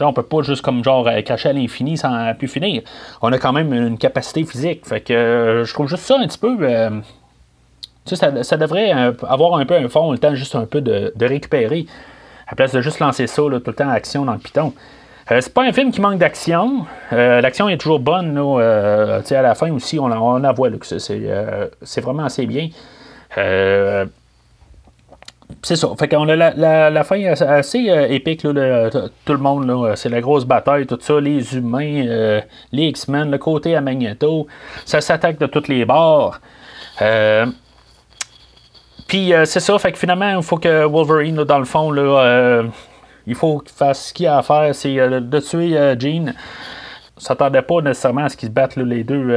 on 0.00 0.12
peut 0.12 0.22
pas 0.22 0.42
juste 0.42 0.62
comme 0.62 0.82
genre 0.82 1.06
euh, 1.08 1.20
cacher 1.22 1.50
à 1.50 1.52
l'infini 1.52 1.96
sans 1.96 2.34
plus 2.34 2.48
finir. 2.48 2.82
On 3.20 3.32
a 3.32 3.38
quand 3.38 3.52
même 3.52 3.72
une 3.72 3.98
capacité 3.98 4.44
physique. 4.44 4.86
Fait 4.86 5.00
que 5.00 5.12
euh, 5.12 5.64
je 5.64 5.72
trouve 5.72 5.88
juste 5.88 6.04
ça 6.04 6.18
un 6.18 6.26
petit 6.26 6.38
peu. 6.38 6.56
Euh, 6.60 6.90
ça, 8.04 8.42
ça, 8.42 8.56
devrait 8.56 8.90
avoir 8.90 9.54
un 9.54 9.64
peu 9.64 9.74
un 9.74 9.88
fond, 9.88 10.10
le 10.10 10.18
temps 10.18 10.34
juste 10.34 10.56
un 10.56 10.66
peu 10.66 10.80
de, 10.80 11.12
récupérer. 11.20 11.86
À 12.48 12.56
place 12.56 12.72
de 12.72 12.80
juste 12.80 12.98
lancer 12.98 13.26
ça 13.26 13.42
tout 13.42 13.48
le 13.48 13.60
temps 13.60 13.88
action 13.88 14.24
dans 14.24 14.32
le 14.32 14.38
piton. 14.38 14.74
C'est 15.40 15.54
pas 15.54 15.62
un 15.62 15.72
film 15.72 15.90
qui 15.92 16.00
manque 16.00 16.18
d'action. 16.18 16.86
L'action 17.10 17.68
est 17.68 17.78
toujours 17.78 18.00
bonne. 18.00 18.36
à 18.38 19.22
la 19.42 19.54
fin 19.54 19.70
aussi, 19.72 19.98
on, 19.98 20.08
la 20.08 20.52
voit. 20.52 20.70
c'est 20.82 22.00
vraiment 22.00 22.24
assez 22.24 22.46
bien 22.46 22.68
c'est 25.62 25.76
ça. 25.76 25.88
Fait 25.98 26.08
qu'on 26.08 26.28
a 26.28 26.36
la, 26.36 26.90
la, 26.90 27.04
fin 27.04 27.22
assez 27.24 27.90
euh, 27.90 28.08
épique, 28.08 28.40
tout 28.40 28.52
le 28.52 29.38
monde, 29.38 29.92
c'est 29.96 30.08
la 30.08 30.20
grosse 30.20 30.44
bataille, 30.44 30.86
tout 30.86 30.98
ça, 31.00 31.20
les 31.20 31.56
humains, 31.56 32.06
euh, 32.06 32.40
les 32.72 32.84
X-Men, 32.84 33.30
le 33.30 33.38
côté 33.38 33.76
à 33.76 33.80
Magneto, 33.80 34.46
ça 34.84 35.00
s'attaque 35.00 35.38
de 35.38 35.46
toutes 35.46 35.68
les 35.68 35.84
bords. 35.84 36.38
Euh, 37.00 37.46
puis 39.06 39.32
c'est 39.44 39.60
ça, 39.60 39.78
fait 39.78 39.92
que 39.92 39.98
finalement, 39.98 40.38
il 40.38 40.42
faut 40.42 40.56
que 40.56 40.84
Wolverine, 40.84 41.44
dans 41.44 41.58
le 41.58 41.64
fond, 41.66 41.90
là, 41.90 42.62
il 43.26 43.34
faut 43.34 43.58
qu'il 43.58 43.74
fasse 43.74 44.08
ce 44.08 44.14
qu'il 44.14 44.26
a 44.26 44.38
à 44.38 44.42
faire, 44.42 44.74
c'est 44.74 44.94
de 44.94 45.40
tuer 45.40 45.76
Jean. 45.98 46.32
On 47.16 47.20
s'attendait 47.20 47.62
pas 47.62 47.80
nécessairement 47.80 48.24
à 48.24 48.28
ce 48.28 48.36
qu'ils 48.36 48.48
se 48.48 48.52
battent 48.54 48.76
les 48.76 49.04
deux 49.04 49.30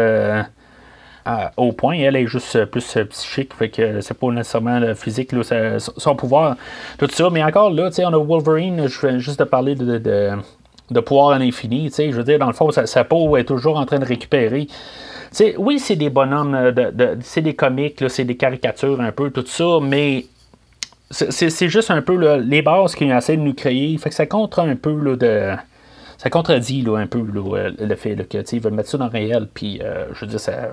au 1.57 1.71
point. 1.71 1.97
Elle 1.97 2.15
est 2.15 2.27
juste 2.27 2.55
euh, 2.55 2.65
plus 2.65 2.97
euh, 2.97 3.05
psychique, 3.05 3.53
fait 3.53 3.69
que 3.69 4.01
c'est 4.01 4.13
pas 4.13 4.27
nécessairement 4.27 4.93
physique, 4.95 5.31
son 5.79 6.15
pouvoir, 6.15 6.55
tout 6.97 7.07
ça. 7.09 7.29
Mais 7.29 7.43
encore 7.43 7.71
là, 7.71 7.89
on 7.97 8.13
a 8.13 8.17
Wolverine, 8.17 8.87
je 8.87 9.07
viens 9.07 9.17
juste 9.17 9.39
de 9.39 9.43
parler 9.45 9.75
de, 9.75 9.97
de, 9.97 10.99
pouvoir 10.99 11.31
à 11.31 11.39
l'infini. 11.39 11.91
Je 11.95 12.11
veux 12.11 12.23
dire, 12.23 12.39
dans 12.39 12.47
le 12.47 12.53
fond, 12.53 12.69
sa, 12.71 13.03
peau 13.03 13.37
est 13.37 13.45
toujours 13.45 13.77
en 13.77 13.85
train 13.85 13.99
de 13.99 14.05
récupérer. 14.05 14.67
oui, 15.57 15.79
c'est 15.79 15.95
des 15.95 16.09
bonhommes, 16.09 16.55
euh, 16.55 16.71
de, 16.71 17.17
c'est 17.21 17.41
des 17.41 17.55
comiques, 17.55 18.03
c'est 18.09 18.25
des 18.25 18.37
caricatures 18.37 19.01
un 19.01 19.11
peu, 19.11 19.31
tout 19.31 19.45
ça, 19.45 19.79
mais 19.81 20.25
c'est 21.15 21.69
juste 21.69 21.91
un 21.91 22.01
peu 22.01 22.37
les 22.37 22.61
bases 22.61 22.95
qu'ils 22.95 23.11
essaient 23.11 23.37
de 23.37 23.41
nous 23.41 23.53
créer. 23.53 23.97
Fait 23.97 24.09
que 24.09 24.15
ça 24.15 24.25
contre 24.25 24.59
un 24.59 24.75
peu 24.75 25.15
de. 25.15 25.53
Ça 26.17 26.29
contredit 26.29 26.85
un 26.95 27.07
peu 27.07 27.21
le 27.21 27.95
fait 27.95 28.15
qu'ils 28.27 28.61
veulent 28.61 28.73
mettre 28.73 28.89
ça 28.89 28.97
dans 28.97 29.05
le 29.05 29.11
réel. 29.11 29.47
Puis, 29.53 29.81
je 30.13 30.19
veux 30.21 30.27
dire, 30.27 30.39
ça, 30.39 30.69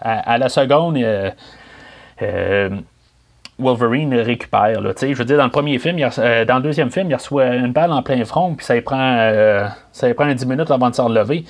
à, 0.00 0.38
la 0.38 0.48
seconde, 0.48 0.98
euh, 0.98 1.30
euh, 2.22 2.70
Wolverine 3.58 4.14
récupère. 4.14 4.80
Je 4.82 5.14
veux 5.14 5.24
dire, 5.24 5.38
dans 5.38 5.44
le 5.44 5.50
premier 5.50 5.78
film, 5.78 5.98
euh, 6.18 6.44
dans 6.44 6.56
le 6.56 6.62
deuxième 6.62 6.90
film, 6.90 7.10
il 7.10 7.14
reçoit 7.14 7.46
une 7.54 7.72
balle 7.72 7.92
en 7.92 8.02
plein 8.02 8.24
front, 8.24 8.54
puis 8.54 8.66
ça 8.66 8.80
prend, 8.82 9.68
ça 9.92 10.12
prend 10.14 10.32
10 10.32 10.46
minutes 10.46 10.70
avant 10.70 10.90
de 10.90 10.94
s'en 10.94 11.06
relever. 11.06 11.44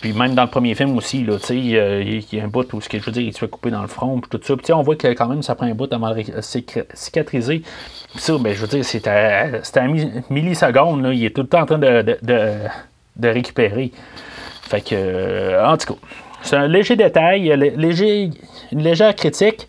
Puis 0.00 0.12
même 0.12 0.34
dans 0.34 0.42
le 0.42 0.50
premier 0.50 0.74
film 0.74 0.96
aussi, 0.96 1.24
là, 1.24 1.36
il 1.50 1.70
y 1.70 2.40
a 2.40 2.44
un 2.44 2.48
bout 2.48 2.70
où 2.74 2.80
je 2.80 2.98
veux 2.98 3.12
dire, 3.12 3.22
il 3.22 3.32
se 3.32 3.38
fait 3.38 3.48
couper 3.48 3.70
dans 3.70 3.80
le 3.80 3.88
front, 3.88 4.20
puis 4.20 4.28
tout 4.28 4.40
ça. 4.42 4.56
Puis 4.56 4.72
on 4.72 4.82
voit 4.82 4.96
que 4.96 5.08
quand 5.08 5.26
même 5.28 5.42
ça 5.42 5.54
prend 5.54 5.66
un 5.66 5.74
bout 5.74 5.90
avant 5.92 6.14
de 6.14 6.22
cicatriser. 6.40 7.60
Puis 7.60 8.20
ça, 8.20 8.36
ben, 8.38 8.54
je 8.54 8.60
veux 8.60 8.66
dire, 8.66 8.84
c'est 8.84 9.06
à, 9.06 9.46
à 9.46 9.86
milliseconde, 10.30 11.08
il 11.14 11.24
est 11.24 11.30
tout 11.30 11.42
le 11.42 11.48
temps 11.48 11.62
en 11.62 11.66
train 11.66 11.78
de, 11.78 12.18
de, 12.22 13.28
récupérer. 13.28 13.90
Fait 14.62 14.82
que, 14.82 15.64
en 15.64 15.76
tout 15.78 15.94
cas, 15.94 16.00
c'est 16.42 16.56
un 16.56 16.68
léger 16.68 16.96
détail, 16.96 17.54
léger, 17.76 18.30
une 18.70 18.82
légère 18.82 19.14
critique, 19.14 19.66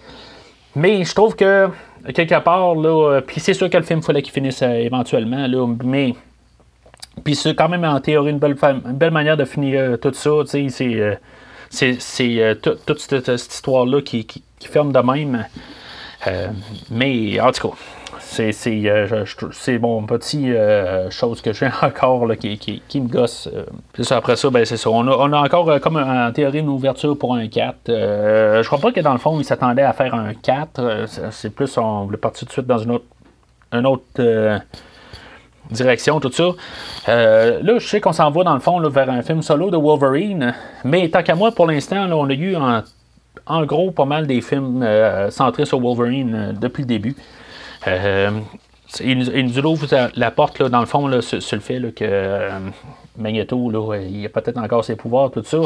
mais 0.76 1.06
je 1.06 1.16
trouve 1.16 1.36
que 1.38 1.70
quelque 2.14 2.40
part, 2.40 2.76
là, 2.76 3.22
puis 3.26 3.40
c'est 3.40 3.54
sûr 3.54 3.70
que 3.70 3.78
le 3.78 3.84
film 3.84 4.02
fallait 4.02 4.22
qu'il 4.22 4.34
finisse 4.34 4.62
euh, 4.62 4.74
éventuellement, 4.74 5.48
là, 5.48 5.68
mais 5.84 6.14
puis 7.24 7.36
c'est 7.36 7.56
quand 7.56 7.70
même 7.70 7.84
en 7.84 8.00
théorie 8.00 8.32
une 8.32 8.40
belle, 8.40 8.56
belle 8.86 9.12
manière 9.12 9.38
de 9.38 9.46
finir 9.46 9.80
euh, 9.80 9.98
tout 9.98 10.14
ça, 10.14 10.30
c'est, 10.46 10.70
c'est, 11.70 12.58
toute 12.62 13.00
cette, 13.00 13.28
histoire-là 13.28 14.02
qui, 14.02 14.26
qui, 14.26 14.44
ferme 14.68 14.92
de 14.92 15.00
même. 15.00 15.46
Euh, 16.28 16.48
mais 16.90 17.40
en 17.40 17.52
tout 17.52 17.70
cas, 17.70 17.76
c'est, 18.20 18.52
euh, 18.68 19.26
c'est, 19.52 19.78
mon 19.78 20.04
petit 20.04 20.52
euh, 20.52 21.10
chose 21.12 21.42
que 21.42 21.54
j'ai 21.54 21.70
encore 21.82 22.28
qui, 22.38 22.58
qui, 22.58 23.02
me 23.02 23.08
gosse. 23.08 23.50
Puis 23.94 24.06
après 24.12 24.36
ça, 24.36 24.50
ben, 24.50 24.66
c'est 24.66 24.78
ça. 24.78 24.90
On 24.90 25.08
a, 25.08 25.38
encore 25.38 25.80
comme 25.82 25.98
en 25.98 26.32
théorie 26.32 26.60
une 26.60 26.70
ouverture 26.70 27.18
pour 27.18 27.36
un 27.36 27.48
4. 27.48 27.76
je 27.88 28.66
crois 28.66 28.80
pas 28.80 28.92
que 28.92 29.02
dans 29.02 29.14
le 29.14 29.20
fond, 29.20 29.40
ils 29.40 29.46
s'attendaient 29.46 29.84
à 29.84 29.94
faire 29.94 30.14
un 30.16 30.34
4. 30.34 31.06
c'est 31.32 31.54
plus, 31.54 31.78
on 31.78 32.06
voulait 32.06 32.18
partir 32.18 32.42
tout 32.42 32.46
de 32.48 32.54
suite 32.54 32.68
dans 32.68 32.80
une 32.80 32.92
autre, 32.92 33.06
une 33.72 33.86
autre 33.86 34.62
direction, 35.72 36.20
tout 36.20 36.32
ça. 36.32 36.52
là, 37.08 37.80
je 37.80 37.88
sais 37.88 38.02
qu'on 38.02 38.14
s'en 38.14 38.32
va 38.32 38.44
dans 38.44 38.54
le 38.54 38.60
fond 38.60 38.80
vers 38.90 39.10
un 39.10 39.22
film 39.22 39.42
solo 39.42 39.72
de 39.72 39.78
Wolverine, 39.78 40.54
mais 40.84 41.10
tant 41.10 41.24
qu'à 41.24 41.36
moi, 41.36 41.52
pour 41.52 41.68
l'instant, 41.68 42.08
on 42.12 42.30
a 42.30 42.34
eu 42.34 42.56
en, 42.56 43.66
gros 43.66 43.92
pas 43.92 44.06
mal 44.06 44.28
des 44.28 44.42
films 44.42 44.88
centrés 45.30 45.66
sur 45.66 45.80
Wolverine 45.80 46.56
depuis 46.60 46.82
le 46.82 46.88
début. 46.88 47.16
Euh, 47.88 48.32
il, 49.02 49.18
nous 49.18 49.60
ouvre 49.60 49.88
la 50.16 50.32
porte, 50.32 50.62
dans 50.62 50.80
le 50.80 50.86
fond, 50.86 51.22
sur, 51.22 51.38
le 51.38 51.62
fait 51.62 51.80
que 51.94 52.06
euh, 52.06 52.60
Magneto, 53.18 53.94
il 53.96 54.26
a 54.26 54.30
peut-être 54.30 54.58
encore 54.58 54.86
ses 54.86 54.96
pouvoirs, 54.96 55.32
tout 55.32 55.44
ça. 55.44 55.58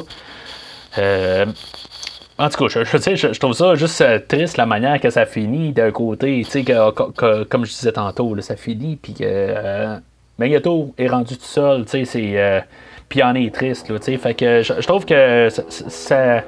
Euh, 2.39 2.45
en 2.45 2.49
tout 2.49 2.67
cas, 2.67 2.83
je, 2.83 3.15
je, 3.15 3.39
trouve 3.39 3.53
ça 3.53 3.75
juste 3.75 4.03
triste 4.27 4.57
la 4.57 4.65
manière 4.65 4.99
que 4.99 5.09
ça 5.09 5.25
finit 5.25 5.71
d'un 5.71 5.91
côté. 5.91 6.43
Que, 6.43 7.43
comme 7.43 7.65
je 7.65 7.71
disais 7.71 7.91
tantôt, 7.91 8.39
ça 8.41 8.55
finit, 8.55 8.95
puis 8.95 9.13
que 9.13 9.97
Magneto 10.37 10.93
est 10.97 11.07
rendu 11.07 11.37
tout 11.37 11.43
seul, 11.43 11.85
c'est, 11.87 12.63
puis 13.09 13.23
en 13.23 13.35
est 13.35 13.53
triste. 13.53 13.87
fait 14.17 14.33
que 14.33 14.61
je, 14.61 14.87
trouve 14.87 15.05
que 15.05 15.49
ça 15.49 16.43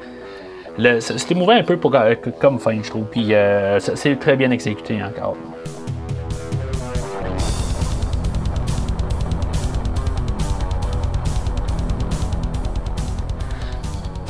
c'est 1.00 1.32
émouvant 1.32 1.52
un 1.52 1.64
peu 1.64 1.76
pour, 1.78 1.94
comme 2.40 2.58
fin, 2.58 2.82
je 2.82 2.90
trouve. 2.90 3.06
Puis 3.06 3.34
c'est 3.80 4.20
très 4.20 4.36
bien 4.36 4.52
exécuté 4.52 5.02
encore. 5.04 5.36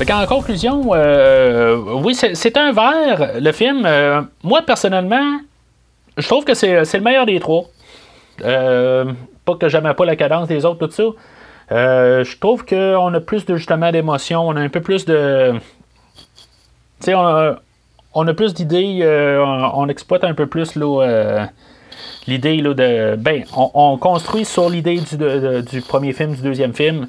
En 0.09 0.25
conclusion, 0.25 0.89
euh, 0.93 1.75
oui, 1.75 2.15
c'est 2.15 2.57
un 2.57 2.71
verre, 2.71 3.39
le 3.39 3.51
film. 3.51 3.85
Euh, 3.85 4.21
moi, 4.43 4.61
personnellement, 4.63 5.39
je 6.17 6.27
trouve 6.27 6.43
que 6.43 6.53
c'est 6.53 6.93
le 6.93 7.01
meilleur 7.01 7.25
des 7.25 7.39
trois. 7.39 7.65
pas 8.37 9.55
que 9.59 9.69
j'aime 9.69 9.93
pas 9.93 10.05
la 10.05 10.15
cadence 10.15 10.47
des 10.47 10.65
autres, 10.65 10.87
tout 10.87 10.91
ça. 10.91 11.03
je 11.69 12.39
trouve 12.39 12.65
qu'on 12.65 13.13
a 13.13 13.19
plus 13.19 13.45
de 13.45 13.55
justement 13.55 13.91
d'émotions, 13.91 14.47
on 14.47 14.55
a 14.55 14.61
un 14.61 14.69
peu 14.69 14.81
plus 14.81 15.05
de. 15.05 15.53
Tu 16.99 17.05
sais, 17.05 17.13
on, 17.15 18.27
a 18.27 18.33
plus 18.33 18.53
d'idées, 18.53 19.05
on, 19.43 19.87
exploite 19.87 20.23
un 20.23 20.33
peu 20.33 20.47
plus 20.47 20.75
l'idée 22.27 22.61
de. 22.61 23.15
Ben, 23.17 23.43
on, 23.55 23.97
construit 23.97 24.45
sur 24.45 24.69
l'idée 24.69 24.99
du, 24.99 25.81
premier 25.81 26.13
film, 26.13 26.33
du 26.33 26.41
deuxième 26.41 26.73
film 26.73 27.07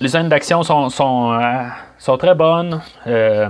les 0.00 0.08
scènes 0.08 0.28
d'action 0.28 0.62
sont, 0.62 0.88
sont, 0.88 1.32
euh, 1.32 2.16
très 2.16 2.34
bonnes. 2.34 2.80
Euh, 3.06 3.48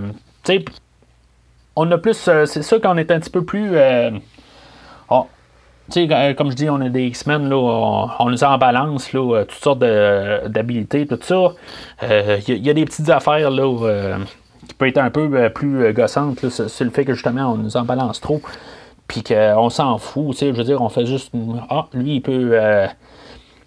on 1.76 1.90
a 1.90 1.98
plus. 1.98 2.28
Euh, 2.28 2.44
c'est 2.44 2.62
sûr 2.62 2.80
qu'on 2.80 2.96
est 2.96 3.10
un 3.10 3.20
petit 3.20 3.30
peu 3.30 3.44
plus. 3.44 3.70
comme 6.36 6.50
je 6.50 6.56
dis, 6.56 6.68
on 6.68 6.80
a 6.80 6.88
des 6.88 7.04
X-Men, 7.06 7.48
là, 7.48 7.56
on, 7.56 8.28
nous 8.28 8.44
en 8.44 8.58
balance, 8.58 9.12
là, 9.12 9.44
toutes 9.44 9.62
sortes 9.62 9.78
d'habilités, 9.78 11.06
tout 11.06 11.18
ça. 11.22 11.52
Il 12.48 12.66
y, 12.66 12.70
a 12.70 12.74
des 12.74 12.84
petites 12.84 13.08
affaires 13.10 13.50
là, 13.50 14.18
qui 14.68 14.74
peuvent 14.74 14.88
être 14.88 14.98
un 14.98 15.10
peu 15.10 15.50
plus 15.50 15.92
gossantes. 15.92 16.48
C'est 16.48 16.84
le 16.84 16.90
fait 16.90 17.04
que 17.04 17.14
justement, 17.14 17.52
on 17.52 17.56
nous 17.56 17.76
en 17.76 17.84
balance 17.84 18.20
trop. 18.20 18.40
Puis 19.06 19.22
qu'on 19.22 19.70
s'en 19.70 19.98
fout. 19.98 20.36
Je 20.38 20.46
veux 20.46 20.64
dire, 20.64 20.82
on 20.82 20.88
fait 20.88 21.06
juste. 21.06 21.32
Ah, 21.68 21.86
lui, 21.92 22.16
il 22.16 22.20
peut. 22.20 22.58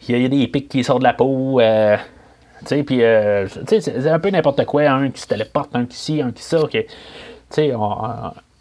Il 0.10 0.18
y, 0.18 0.26
a 0.26 0.28
des 0.28 0.48
pics 0.48 0.68
qui 0.68 0.84
sortent 0.84 1.00
de 1.00 1.06
la 1.06 1.14
peau. 1.14 1.62
Puis, 2.66 3.04
euh, 3.04 3.48
c'est 3.68 4.08
un 4.08 4.20
peu 4.20 4.30
n'importe 4.30 4.66
quoi, 4.66 4.84
un 4.84 5.10
qui 5.10 5.22
se 5.22 5.28
téléporte, 5.28 5.76
un 5.76 5.86
qui 5.86 5.98
ci, 5.98 6.22
un 6.22 6.32
qui 6.32 6.44
ça. 6.44 6.60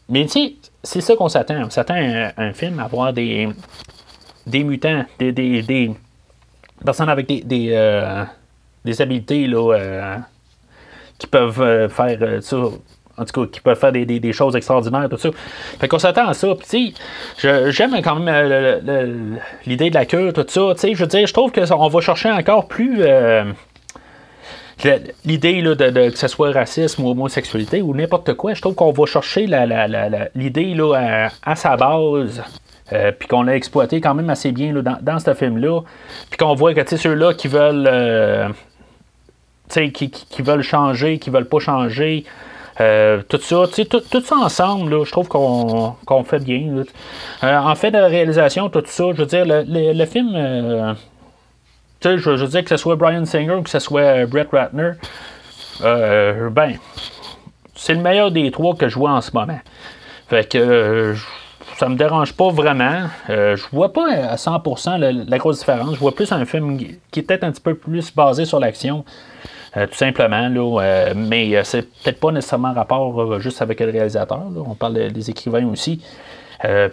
mais 0.09 0.27
c'est 0.83 1.01
ça 1.01 1.17
qu'on 1.17 1.29
s'attend. 1.29 1.65
On 1.67 1.71
s'attend 1.71 1.95
à 1.95 2.43
un, 2.43 2.53
film 2.53 2.79
à 2.81 2.85
avoir 2.85 3.13
des, 3.13 3.49
des 4.47 4.65
mutants, 4.65 5.05
des, 5.19 5.33
des, 5.33 5.91
personnes 6.85 7.09
avec 7.09 7.27
des, 7.27 7.43
des, 7.43 7.71
euh, 7.73 8.25
habiletés 8.99 9.47
là, 9.47 9.75
euh, 9.75 10.17
qui 11.19 11.27
peuvent 11.27 11.89
faire 11.89 12.43
ça. 12.43 12.57
En 13.19 13.27
tout 13.27 13.43
cas, 13.43 13.53
qui 13.53 13.61
peuvent 13.61 13.79
faire 13.79 13.93
des, 13.93 14.33
choses 14.33 14.57
extraordinaires, 14.57 15.07
tout 15.11 15.19
ça. 15.19 15.29
Fait 15.79 15.87
qu'on 15.87 15.99
s'attend 15.99 16.29
à 16.29 16.35
ça. 16.35 16.55
Puis, 16.55 16.95
j'aime 17.37 18.01
quand 18.03 18.17
même 18.17 19.39
l'idée 19.67 19.91
de 19.91 19.95
la 19.95 20.07
cure, 20.07 20.33
tout 20.33 20.47
ça. 20.49 20.73
Je 20.83 20.97
veux 20.97 21.07
dire, 21.07 21.27
je 21.27 21.33
trouve 21.33 21.53
qu'on 21.53 21.89
va 21.89 22.01
chercher 22.01 22.31
encore 22.31 22.69
plus 22.69 23.05
l'idée 25.25 25.63
de, 25.63 25.75
de, 25.75 26.11
que 26.11 26.19
ce 26.19 26.29
soit 26.29 26.53
racisme 26.53 27.05
ou 27.05 27.11
homosexualité 27.11 27.83
ou 27.83 27.95
n'importe 27.95 28.35
quoi, 28.35 28.55
je 28.55 28.61
trouve 28.61 28.75
qu'on 28.75 28.93
va 28.93 29.07
chercher 29.07 29.47
l'idée 30.35 30.77
à, 30.95 31.29
à, 31.45 31.57
sa 31.57 31.77
base. 31.77 32.43
Euh, 32.93 33.11
puis 33.11 33.27
qu'on 33.27 33.43
l'a 33.43 33.57
exploité 33.57 34.03
quand 34.03 34.13
même 34.15 34.29
assez 34.29 34.53
bien 34.53 34.75
dans, 34.75 34.99
dans, 35.01 35.19
ce 35.19 35.33
film-là. 35.33 35.81
Puis 36.29 36.37
qu'on 36.37 36.55
voit 36.55 36.75
que 36.75 36.97
ceux-là 36.97 37.33
qui 37.33 37.49
veulent 37.49 37.89
euh, 37.91 38.49
qui, 39.69 40.11
qui, 40.11 40.43
veulent 40.43 40.63
changer, 40.63 41.19
qui 41.19 41.31
veulent 41.31 41.49
pas 41.49 41.61
changer, 41.61 42.25
euh, 42.81 43.23
tout 43.29 43.41
ça, 43.41 43.65
tout, 43.89 44.21
ça 44.21 44.37
ensemble, 44.37 45.07
je 45.07 45.11
trouve 45.11 45.29
qu'on 45.29 46.25
fait 46.25 46.41
bien. 46.41 46.85
en 47.43 47.75
fait 47.77 47.93
de 47.93 47.99
réalisation, 47.99 48.69
tout 48.69 48.83
ça, 48.85 49.05
je 49.13 49.19
veux 49.19 49.27
dire, 49.27 49.45
le, 49.47 49.93
le 49.95 50.05
film 50.05 50.97
je, 52.03 52.31
veux 52.31 52.49
dire 52.49 52.63
que 52.63 52.69
ce 52.69 52.77
soit 52.77 52.97
Brian 52.97 53.25
Singer 53.25 53.55
ou 53.55 53.63
que 53.63 53.71
ce 53.71 53.79
soit 53.79 54.01
euh, 54.01 54.27
Brett 54.27 54.49
Ratner, 54.53 54.93
euh, 55.83 56.51
ben, 56.51 56.75
c'est 57.75 57.95
le 57.95 58.01
meilleur 58.01 58.31
des 58.31 58.51
trois 58.51 58.75
que 58.75 58.89
je 58.89 58.99
vois 58.99 59.13
en 59.13 59.21
ce 59.21 59.31
moment. 59.33 59.59
Fait 60.29 60.49
que 60.49 60.59
euh, 60.59 61.15
ça 61.79 61.89
me 61.89 61.97
dérange 61.97 62.35
pas 62.35 62.51
vraiment. 62.51 63.09
je 63.29 63.63
vois 63.73 63.93
pas 63.93 64.09
à 64.09 64.37
100% 64.37 64.99
la, 65.29 65.39
grosse 65.39 65.61
différence. 65.61 65.95
Je 65.95 66.01
vois 66.01 66.15
plus 66.15 66.31
un 66.33 66.45
film 66.45 66.79
qui 66.79 67.21
est 67.21 67.23
peut-être 67.23 67.45
un 67.45 67.51
petit 67.51 67.61
peu 67.61 67.75
plus 67.75 68.15
basé 68.15 68.45
sur 68.45 68.61
l'action. 68.61 69.05
tout 69.75 69.95
simplement, 69.95 70.49
là, 70.49 71.13
mais 71.17 71.65
c'est 71.65 71.83
peut-être 71.83 72.21
pas 72.21 72.31
nécessairement 72.31 72.73
rapport 72.73 73.41
juste 73.41 73.63
avec 73.63 73.81
le 73.81 73.91
réalisateur. 73.91 74.43
On 74.55 74.75
parle 74.75 75.11
des 75.11 75.31
écrivains 75.31 75.67
aussi. 75.67 76.01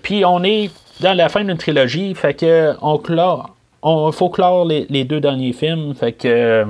Puis 0.02 0.26
on 0.26 0.44
est 0.44 0.72
dans 1.02 1.14
la 1.14 1.30
fin 1.30 1.44
d'une 1.44 1.58
trilogie, 1.58 2.16
fait 2.16 2.34
que 2.34 2.74
on 2.82 2.98
clore, 2.98 3.56
il 3.84 4.12
faut 4.14 4.30
clore 4.30 4.66
les, 4.66 5.04
deux 5.04 5.20
derniers 5.20 5.54
films. 5.54 5.94
Fait 5.94 6.14
que. 6.14 6.28
Euh, 6.28 6.66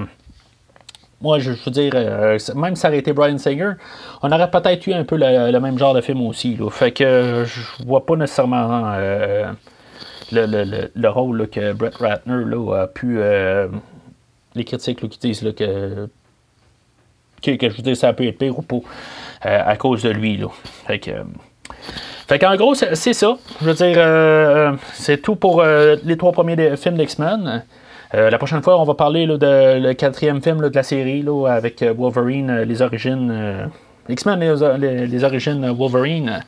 moi, 1.22 1.38
je, 1.40 1.52
veux 1.52 1.72
dire, 1.72 1.92
euh, 1.96 2.38
même 2.56 2.76
si 2.76 2.82
ça 2.82 2.88
aurait 2.88 3.00
été 3.00 3.12
Brian 3.12 3.38
Singer, 3.38 3.74
on 4.22 4.32
aurait 4.32 4.50
peut-être 4.50 4.88
eu 4.88 4.94
un 4.94 5.04
peu 5.04 5.18
le, 5.18 5.60
même 5.60 5.78
genre 5.78 5.94
de 5.94 6.00
film 6.00 6.22
aussi. 6.22 6.58
Fait 6.72 6.94
que 6.94 7.44
je 7.46 7.86
vois 7.86 8.06
pas 8.06 8.16
nécessairement 8.16 8.94
euh, 8.96 9.52
le, 10.32 11.08
rôle 11.10 11.50
que 11.50 11.74
Brett 11.74 11.96
Ratner 11.96 12.46
a 12.74 12.88
pu. 12.88 13.20
les 14.56 14.64
critiques 14.64 15.10
qui 15.10 15.20
disent 15.20 15.42
que, 15.42 16.08
que, 17.42 17.70
je 17.70 17.82
veux 17.82 17.96
ça 17.96 18.14
peut 18.14 18.26
être 18.26 18.38
pire 18.38 18.58
ou 18.58 18.62
pas 18.62 18.80
à 19.42 19.76
cause 19.76 20.04
de 20.04 20.12
lui. 20.12 20.38
Là. 20.38 20.48
Fait 20.88 21.00
que. 21.00 21.12
Fait 22.30 22.38
gros, 22.38 22.76
c'est 22.76 23.14
ça. 23.14 23.38
Je 23.60 23.66
veux 23.66 23.74
dire, 23.74 23.96
euh, 23.98 24.74
c'est 24.94 25.18
tout 25.20 25.36
pour 25.36 25.62
euh, 25.62 25.96
les 26.04 26.16
trois 26.16 26.32
premiers 26.32 26.78
films 26.78 26.96
d'X-Men. 26.96 27.64
Euh, 28.14 28.30
la 28.30 28.38
prochaine 28.38 28.62
fois, 28.62 28.80
on 28.80 28.84
va 28.84 28.94
parler 28.94 29.26
de 29.26 29.80
le 29.80 29.94
quatrième 29.94 30.40
film 30.40 30.60
de 30.60 30.76
la 30.76 30.84
série 30.84 31.26
avec 31.48 31.82
Wolverine, 31.82 32.62
les 32.68 32.84
origines. 32.84 33.68
X-Men, 34.10 34.40
les, 34.78 35.24
origines 35.24 35.72
Wolverine. 35.72 36.42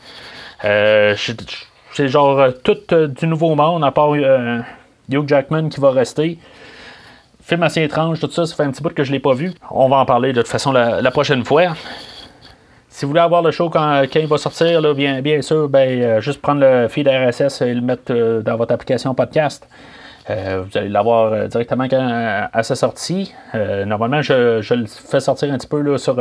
c'est 0.61 2.07
genre 2.07 2.49
tout 2.63 2.77
du 3.07 3.25
nouveau 3.25 3.55
monde, 3.55 3.83
à 3.83 3.89
part 3.89 4.13
Hugh 4.13 5.27
Jackman 5.27 5.69
qui 5.69 5.79
va 5.79 5.89
rester. 5.89 6.37
Film 7.41 7.63
assez 7.63 7.81
étrange, 7.81 8.19
tout 8.19 8.29
ça, 8.29 8.45
ça 8.45 8.55
fait 8.55 8.63
un 8.63 8.69
petit 8.69 8.83
bout 8.83 8.93
que 8.93 9.03
je 9.03 9.09
ne 9.09 9.15
l'ai 9.15 9.19
pas 9.19 9.33
vu. 9.33 9.51
On 9.71 9.89
va 9.89 9.97
en 9.97 10.05
parler 10.05 10.31
de 10.31 10.41
toute 10.43 10.51
façon 10.51 10.71
la 10.71 11.09
prochaine 11.09 11.43
fois. 11.43 11.73
Si 13.01 13.05
vous 13.05 13.13
voulez 13.13 13.21
avoir 13.21 13.41
le 13.41 13.49
show 13.49 13.67
quand, 13.67 14.03
il 14.13 14.27
va 14.27 14.37
sortir, 14.37 14.93
bien, 14.93 15.23
bien 15.23 15.41
sûr, 15.41 15.67
ben, 15.67 15.89
euh, 16.03 16.21
juste 16.21 16.39
prendre 16.39 16.61
le 16.61 16.87
feed 16.87 17.07
RSS 17.07 17.63
et 17.63 17.73
le 17.73 17.81
mettre 17.81 18.13
euh, 18.13 18.43
dans 18.43 18.57
votre 18.57 18.75
application 18.75 19.15
podcast. 19.15 19.67
Euh, 20.29 20.61
vous 20.63 20.77
allez 20.77 20.87
l'avoir 20.87 21.47
directement 21.47 21.87
quand, 21.87 22.47
à 22.53 22.61
sa 22.61 22.75
sortie. 22.75 23.33
normalement, 23.87 24.21
je, 24.21 24.73
le 24.75 24.85
fais 24.85 25.19
sortir 25.19 25.51
un 25.51 25.57
petit 25.57 25.65
peu 25.65 25.81
là, 25.81 25.97
sur, 25.97 26.13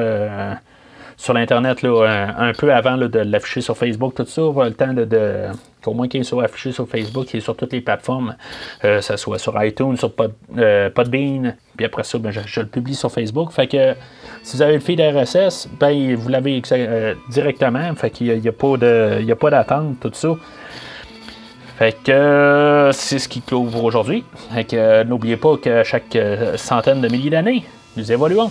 sur 1.20 1.34
l'Internet 1.34 1.84
un, 1.84 2.52
peu 2.54 2.72
avant 2.72 2.96
de 2.96 3.18
l'afficher 3.18 3.60
sur 3.60 3.76
Facebook, 3.76 4.14
tout 4.14 4.24
ça. 4.24 4.40
Le 4.40 4.72
temps 4.72 4.94
de, 4.94 5.48
qu'au 5.82 5.92
moins 5.92 6.08
qu'il 6.08 6.24
soit 6.24 6.44
affiché 6.44 6.72
sur 6.72 6.88
Facebook 6.88 7.34
et 7.34 7.40
sur 7.40 7.54
toutes 7.54 7.74
les 7.74 7.82
plateformes, 7.82 8.36
que 8.80 9.02
ce 9.02 9.16
soit 9.18 9.38
sur 9.38 9.62
iTunes, 9.62 9.98
sur 9.98 10.14
Podbean, 10.14 11.54
puis 11.76 11.84
après 11.84 12.04
ça, 12.04 12.16
ben, 12.18 12.30
je, 12.30 12.60
le 12.60 12.66
publie 12.66 12.94
sur 12.94 13.12
Facebook. 13.12 13.52
Fait 13.52 13.66
que 13.66 13.94
si 14.42 14.56
vous 14.56 14.62
avez 14.62 14.74
le 14.74 14.80
feed 14.80 14.98
RSS, 14.98 15.68
ben, 15.78 16.16
vous 16.16 16.30
l'avez 16.30 16.62
euh, 16.72 17.14
directement. 17.28 17.94
Fait 17.96 18.08
qu'il 18.08 18.40
n'y 18.40 18.48
a, 18.48 18.50
a, 18.50 19.36
pas 19.36 19.50
d'attente, 19.50 20.00
tout 20.00 20.10
ça. 20.14 20.30
Fait 21.78 21.96
que 22.02 22.12
euh, 22.12 22.92
c'est 22.92 23.18
ce 23.18 23.28
qui 23.28 23.42
clôt 23.42 23.68
aujourd'hui. 23.82 24.24
Fait 24.54 24.64
que 24.64 24.76
euh, 24.76 25.04
n'oubliez 25.04 25.36
pas 25.36 25.58
que 25.58 25.84
chaque 25.84 26.16
centaine 26.56 27.02
de 27.02 27.08
milliers 27.08 27.30
d'années, 27.30 27.66
nous 27.98 28.10
évoluons. 28.10 28.50